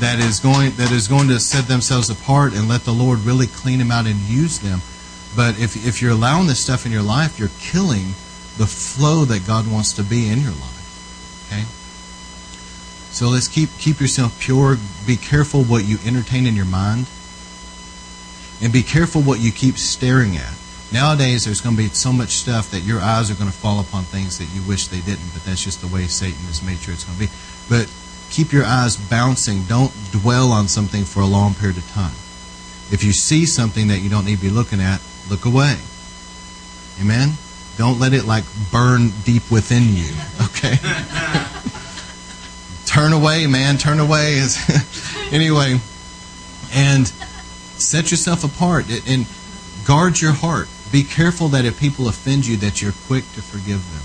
that 0.00 0.18
is 0.18 0.40
going 0.40 0.72
that 0.76 0.90
is 0.90 1.06
going 1.06 1.28
to 1.28 1.38
set 1.38 1.68
themselves 1.68 2.08
apart 2.08 2.54
and 2.54 2.68
let 2.68 2.82
the 2.82 2.92
Lord 2.92 3.20
really 3.20 3.46
clean 3.46 3.78
them 3.78 3.90
out 3.90 4.06
and 4.06 4.16
use 4.20 4.58
them. 4.58 4.80
But 5.36 5.58
if 5.58 5.86
if 5.86 6.00
you're 6.00 6.12
allowing 6.12 6.46
this 6.46 6.60
stuff 6.60 6.86
in 6.86 6.92
your 6.92 7.02
life, 7.02 7.38
you're 7.38 7.50
killing 7.60 8.14
the 8.58 8.66
flow 8.66 9.24
that 9.24 9.46
God 9.46 9.70
wants 9.70 9.92
to 9.94 10.02
be 10.02 10.28
in 10.28 10.40
your 10.40 10.52
life. 10.52 11.46
Okay? 11.46 11.64
So 13.10 13.28
let's 13.28 13.48
keep 13.48 13.70
keep 13.78 14.00
yourself 14.00 14.40
pure. 14.40 14.78
Be 15.06 15.16
careful 15.16 15.62
what 15.62 15.84
you 15.84 15.98
entertain 16.04 16.46
in 16.46 16.56
your 16.56 16.66
mind. 16.66 17.06
And 18.62 18.72
be 18.72 18.82
careful 18.82 19.20
what 19.22 19.40
you 19.40 19.52
keep 19.52 19.76
staring 19.76 20.36
at. 20.36 20.54
Nowadays, 20.92 21.46
there's 21.46 21.62
going 21.62 21.74
to 21.74 21.82
be 21.82 21.88
so 21.88 22.12
much 22.12 22.30
stuff 22.30 22.70
that 22.70 22.80
your 22.80 23.00
eyes 23.00 23.30
are 23.30 23.34
going 23.34 23.50
to 23.50 23.56
fall 23.56 23.80
upon 23.80 24.04
things 24.04 24.36
that 24.38 24.48
you 24.54 24.62
wish 24.68 24.88
they 24.88 25.00
didn't, 25.00 25.32
but 25.32 25.42
that's 25.44 25.64
just 25.64 25.80
the 25.80 25.86
way 25.88 26.06
Satan 26.06 26.44
has 26.44 26.62
made 26.62 26.78
sure 26.78 26.92
it's 26.92 27.04
going 27.04 27.16
to 27.16 27.24
be. 27.24 27.32
But 27.68 27.90
keep 28.30 28.52
your 28.52 28.66
eyes 28.66 28.96
bouncing. 28.96 29.62
Don't 29.64 29.92
dwell 30.12 30.52
on 30.52 30.68
something 30.68 31.04
for 31.04 31.20
a 31.20 31.26
long 31.26 31.54
period 31.54 31.78
of 31.78 31.88
time. 31.92 32.12
If 32.92 33.02
you 33.04 33.12
see 33.12 33.46
something 33.46 33.88
that 33.88 34.00
you 34.00 34.10
don't 34.10 34.26
need 34.26 34.36
to 34.36 34.42
be 34.42 34.50
looking 34.50 34.80
at, 34.80 35.00
look 35.30 35.46
away. 35.46 35.78
Amen? 37.00 37.32
Don't 37.78 37.98
let 37.98 38.12
it 38.12 38.26
like 38.26 38.44
burn 38.70 39.10
deep 39.24 39.50
within 39.50 39.84
you. 39.94 40.12
Okay? 40.52 40.76
turn 42.84 43.14
away, 43.14 43.46
man. 43.46 43.78
Turn 43.78 43.98
away. 43.98 44.42
anyway, 45.32 45.80
and 46.74 47.08
set 47.08 48.10
yourself 48.10 48.44
apart 48.44 48.84
and 49.08 49.26
guard 49.86 50.20
your 50.20 50.32
heart. 50.32 50.68
Be 50.92 51.02
careful 51.02 51.48
that 51.48 51.64
if 51.64 51.80
people 51.80 52.06
offend 52.06 52.46
you, 52.46 52.58
that 52.58 52.82
you're 52.82 52.92
quick 53.06 53.24
to 53.32 53.40
forgive 53.40 53.80
them. 53.92 54.02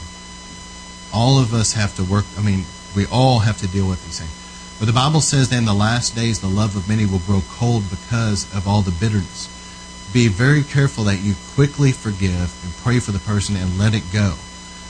All 1.13 1.37
of 1.37 1.53
us 1.53 1.73
have 1.73 1.93
to 1.97 2.03
work. 2.03 2.23
I 2.37 2.41
mean, 2.41 2.63
we 2.95 3.05
all 3.11 3.39
have 3.39 3.57
to 3.57 3.67
deal 3.67 3.87
with 3.87 4.03
these 4.05 4.19
things. 4.19 4.77
But 4.79 4.85
the 4.85 4.93
Bible 4.93 5.19
says 5.19 5.49
that 5.49 5.57
in 5.57 5.65
the 5.65 5.73
last 5.73 6.15
days, 6.15 6.39
the 6.39 6.47
love 6.47 6.77
of 6.77 6.87
many 6.87 7.05
will 7.05 7.19
grow 7.19 7.41
cold 7.49 7.83
because 7.89 8.45
of 8.55 8.67
all 8.67 8.81
the 8.81 8.91
bitterness. 8.91 9.53
Be 10.13 10.29
very 10.29 10.63
careful 10.63 11.03
that 11.05 11.19
you 11.19 11.33
quickly 11.55 11.91
forgive 11.91 12.55
and 12.63 12.73
pray 12.77 12.99
for 12.99 13.11
the 13.11 13.19
person 13.19 13.57
and 13.57 13.77
let 13.77 13.93
it 13.93 14.03
go. 14.13 14.35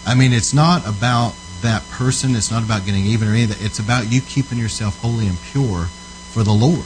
I 0.05 0.13
mean, 0.13 0.33
it's 0.33 0.53
not 0.53 0.87
about 0.87 1.33
that 1.61 1.87
person. 1.89 2.35
It's 2.35 2.51
not 2.51 2.63
about 2.63 2.85
getting 2.85 3.05
even 3.05 3.27
or 3.27 3.31
anything. 3.31 3.65
It's 3.65 3.79
about 3.79 4.11
you 4.11 4.21
keeping 4.21 4.59
yourself 4.59 5.01
holy 5.01 5.25
and 5.25 5.41
pure 5.41 5.85
for 5.85 6.43
the 6.43 6.53
Lord. 6.53 6.85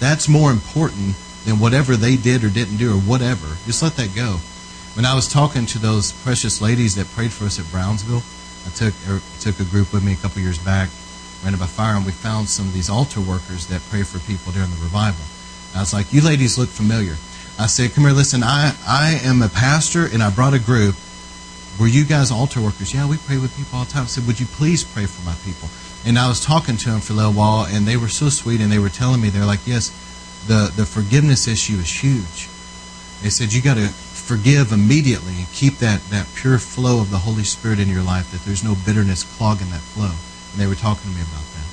That's 0.00 0.28
more 0.28 0.50
important 0.50 1.14
than 1.44 1.58
whatever 1.58 1.96
they 1.96 2.16
did 2.16 2.44
or 2.44 2.50
didn't 2.50 2.76
do 2.76 2.94
or 2.94 3.00
whatever. 3.00 3.46
Just 3.66 3.82
let 3.82 3.96
that 3.96 4.14
go. 4.14 4.38
When 4.94 5.04
I 5.04 5.14
was 5.14 5.28
talking 5.28 5.66
to 5.66 5.78
those 5.78 6.12
precious 6.12 6.60
ladies 6.60 6.96
that 6.96 7.06
prayed 7.08 7.32
for 7.32 7.44
us 7.44 7.58
at 7.58 7.70
Brownsville, 7.70 8.22
I 8.66 8.70
took 8.70 8.94
er, 9.08 9.22
took 9.40 9.58
a 9.60 9.64
group 9.64 9.92
with 9.92 10.04
me 10.04 10.12
a 10.12 10.16
couple 10.16 10.42
years 10.42 10.58
back, 10.58 10.90
ran 11.44 11.56
by 11.56 11.66
fire, 11.66 11.96
and 11.96 12.04
we 12.04 12.12
found 12.12 12.48
some 12.48 12.66
of 12.66 12.74
these 12.74 12.90
altar 12.90 13.20
workers 13.20 13.66
that 13.68 13.80
pray 13.88 14.02
for 14.02 14.18
people 14.20 14.52
during 14.52 14.70
the 14.70 14.82
revival. 14.82 15.24
And 15.70 15.78
I 15.78 15.80
was 15.80 15.94
like, 15.94 16.12
"You 16.12 16.20
ladies 16.20 16.58
look 16.58 16.68
familiar." 16.68 17.16
I 17.58 17.66
said, 17.66 17.94
"Come 17.94 18.04
here, 18.04 18.12
listen. 18.12 18.42
I 18.42 18.74
I 18.86 19.20
am 19.22 19.40
a 19.42 19.48
pastor, 19.48 20.04
and 20.04 20.22
I 20.22 20.30
brought 20.30 20.54
a 20.54 20.58
group. 20.58 20.96
Were 21.78 21.86
you 21.86 22.04
guys 22.04 22.30
altar 22.30 22.60
workers? 22.60 22.92
Yeah, 22.92 23.08
we 23.08 23.16
pray 23.16 23.38
with 23.38 23.56
people 23.56 23.78
all 23.78 23.84
the 23.86 23.92
time. 23.92 24.02
I 24.02 24.06
said, 24.06 24.26
Would 24.26 24.38
you 24.38 24.44
please 24.44 24.84
pray 24.84 25.06
for 25.06 25.24
my 25.24 25.34
people? 25.46 25.70
And 26.04 26.18
I 26.18 26.28
was 26.28 26.44
talking 26.44 26.76
to 26.76 26.90
them 26.90 27.00
for 27.00 27.14
a 27.14 27.16
little 27.16 27.32
while, 27.32 27.64
and 27.64 27.86
they 27.86 27.96
were 27.96 28.08
so 28.08 28.28
sweet, 28.28 28.60
and 28.60 28.70
they 28.70 28.78
were 28.78 28.90
telling 28.90 29.20
me, 29.20 29.30
they're 29.30 29.46
like, 29.46 29.66
Yes, 29.66 29.88
the, 30.46 30.72
the 30.74 30.86
forgiveness 30.86 31.46
issue 31.46 31.74
is 31.74 32.02
huge. 32.02 32.48
They 33.22 33.30
said, 33.30 33.52
You 33.52 33.62
got 33.62 33.74
to 33.74 33.88
forgive 33.88 34.72
immediately 34.72 35.34
and 35.38 35.52
keep 35.52 35.78
that, 35.78 36.00
that 36.10 36.26
pure 36.34 36.58
flow 36.58 37.00
of 37.00 37.10
the 37.10 37.18
Holy 37.18 37.44
Spirit 37.44 37.80
in 37.80 37.88
your 37.88 38.02
life, 38.02 38.30
that 38.30 38.44
there's 38.44 38.64
no 38.64 38.76
bitterness 38.86 39.24
clogging 39.36 39.70
that 39.70 39.80
flow. 39.80 40.12
And 40.52 40.60
they 40.60 40.66
were 40.66 40.74
talking 40.74 41.10
to 41.10 41.16
me 41.16 41.22
about 41.22 41.44
that. 41.54 41.66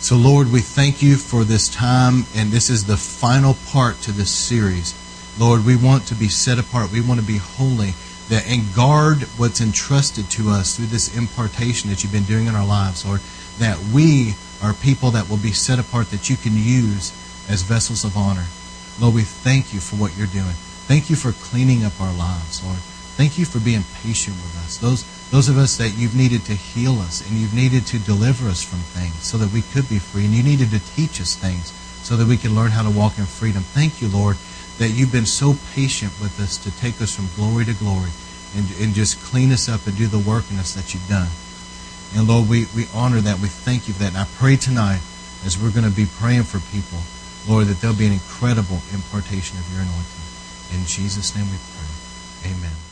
So, 0.00 0.16
Lord, 0.16 0.52
we 0.52 0.60
thank 0.60 1.02
you 1.02 1.16
for 1.16 1.44
this 1.44 1.68
time, 1.68 2.24
and 2.34 2.50
this 2.50 2.70
is 2.70 2.84
the 2.84 2.96
final 2.96 3.54
part 3.66 4.00
to 4.02 4.12
this 4.12 4.30
series. 4.30 4.94
Lord, 5.38 5.64
we 5.64 5.76
want 5.76 6.06
to 6.06 6.14
be 6.14 6.28
set 6.28 6.58
apart. 6.58 6.92
We 6.92 7.00
want 7.00 7.20
to 7.20 7.26
be 7.26 7.38
holy 7.38 7.94
that 8.28 8.46
and 8.46 8.62
guard 8.74 9.22
what's 9.38 9.60
entrusted 9.60 10.28
to 10.30 10.50
us 10.50 10.76
through 10.76 10.86
this 10.86 11.16
impartation 11.16 11.88
that 11.90 12.02
you've 12.02 12.12
been 12.12 12.24
doing 12.24 12.46
in 12.46 12.54
our 12.54 12.66
lives, 12.66 13.06
Lord, 13.06 13.20
that 13.58 13.78
we 13.92 14.34
are 14.62 14.74
people 14.74 15.10
that 15.12 15.28
will 15.28 15.38
be 15.38 15.52
set 15.52 15.78
apart 15.78 16.10
that 16.10 16.28
you 16.28 16.36
can 16.36 16.54
use 16.54 17.12
as 17.48 17.62
vessels 17.62 18.04
of 18.04 18.16
honor. 18.16 18.46
Lord, 19.00 19.14
we 19.14 19.22
thank 19.22 19.72
you 19.72 19.80
for 19.80 19.96
what 19.96 20.16
you're 20.16 20.26
doing. 20.26 20.56
Thank 20.86 21.10
you 21.10 21.16
for 21.16 21.32
cleaning 21.32 21.84
up 21.84 22.00
our 22.00 22.12
lives, 22.12 22.64
Lord. 22.64 22.78
Thank 23.18 23.38
you 23.38 23.44
for 23.44 23.60
being 23.60 23.84
patient 24.02 24.36
with 24.36 24.56
us. 24.64 24.78
Those 24.78 25.04
those 25.30 25.48
of 25.50 25.58
us 25.58 25.76
that 25.76 25.98
you've 25.98 26.16
needed 26.16 26.46
to 26.46 26.54
heal 26.54 27.00
us 27.00 27.20
and 27.28 27.36
you've 27.36 27.52
needed 27.52 27.86
to 27.88 27.98
deliver 27.98 28.48
us 28.48 28.62
from 28.62 28.78
things 28.78 29.22
so 29.22 29.36
that 29.36 29.52
we 29.52 29.60
could 29.60 29.88
be 29.88 29.98
free 29.98 30.24
and 30.24 30.32
you 30.32 30.42
needed 30.42 30.70
to 30.70 30.80
teach 30.94 31.20
us 31.20 31.36
things 31.36 31.72
so 32.02 32.16
that 32.16 32.26
we 32.26 32.38
could 32.38 32.52
learn 32.52 32.70
how 32.70 32.82
to 32.82 32.90
walk 32.90 33.18
in 33.18 33.26
freedom. 33.26 33.62
Thank 33.62 34.00
you, 34.00 34.08
Lord, 34.08 34.36
that 34.78 34.88
you've 34.88 35.12
been 35.12 35.26
so 35.26 35.56
patient 35.74 36.12
with 36.18 36.40
us 36.40 36.56
to 36.58 36.70
take 36.80 37.02
us 37.02 37.14
from 37.14 37.28
glory 37.36 37.66
to 37.66 37.74
glory 37.74 38.08
and, 38.56 38.64
and 38.80 38.94
just 38.94 39.20
clean 39.20 39.52
us 39.52 39.68
up 39.68 39.86
and 39.86 39.96
do 39.96 40.06
the 40.06 40.18
work 40.18 40.50
in 40.50 40.56
us 40.56 40.72
that 40.72 40.94
you've 40.94 41.08
done. 41.08 41.28
And 42.16 42.26
Lord, 42.26 42.48
we, 42.48 42.66
we 42.74 42.86
honor 42.94 43.20
that. 43.20 43.40
We 43.40 43.48
thank 43.48 43.86
you 43.86 43.92
for 43.92 44.00
that. 44.00 44.16
And 44.16 44.18
I 44.18 44.26
pray 44.38 44.56
tonight 44.56 45.02
as 45.44 45.58
we're 45.60 45.70
going 45.70 45.84
to 45.84 45.94
be 45.94 46.06
praying 46.06 46.44
for 46.44 46.60
people, 46.72 47.04
Lord, 47.46 47.66
that 47.66 47.80
there'll 47.80 47.96
be 47.96 48.06
an 48.06 48.12
incredible 48.12 48.80
impartation 48.92 49.58
of 49.58 49.70
your 49.72 49.80
anointing. 49.80 50.28
In 50.72 50.84
Jesus' 50.84 51.34
name 51.36 51.46
we 51.50 51.58
pray. 51.74 52.50
Amen. 52.52 52.87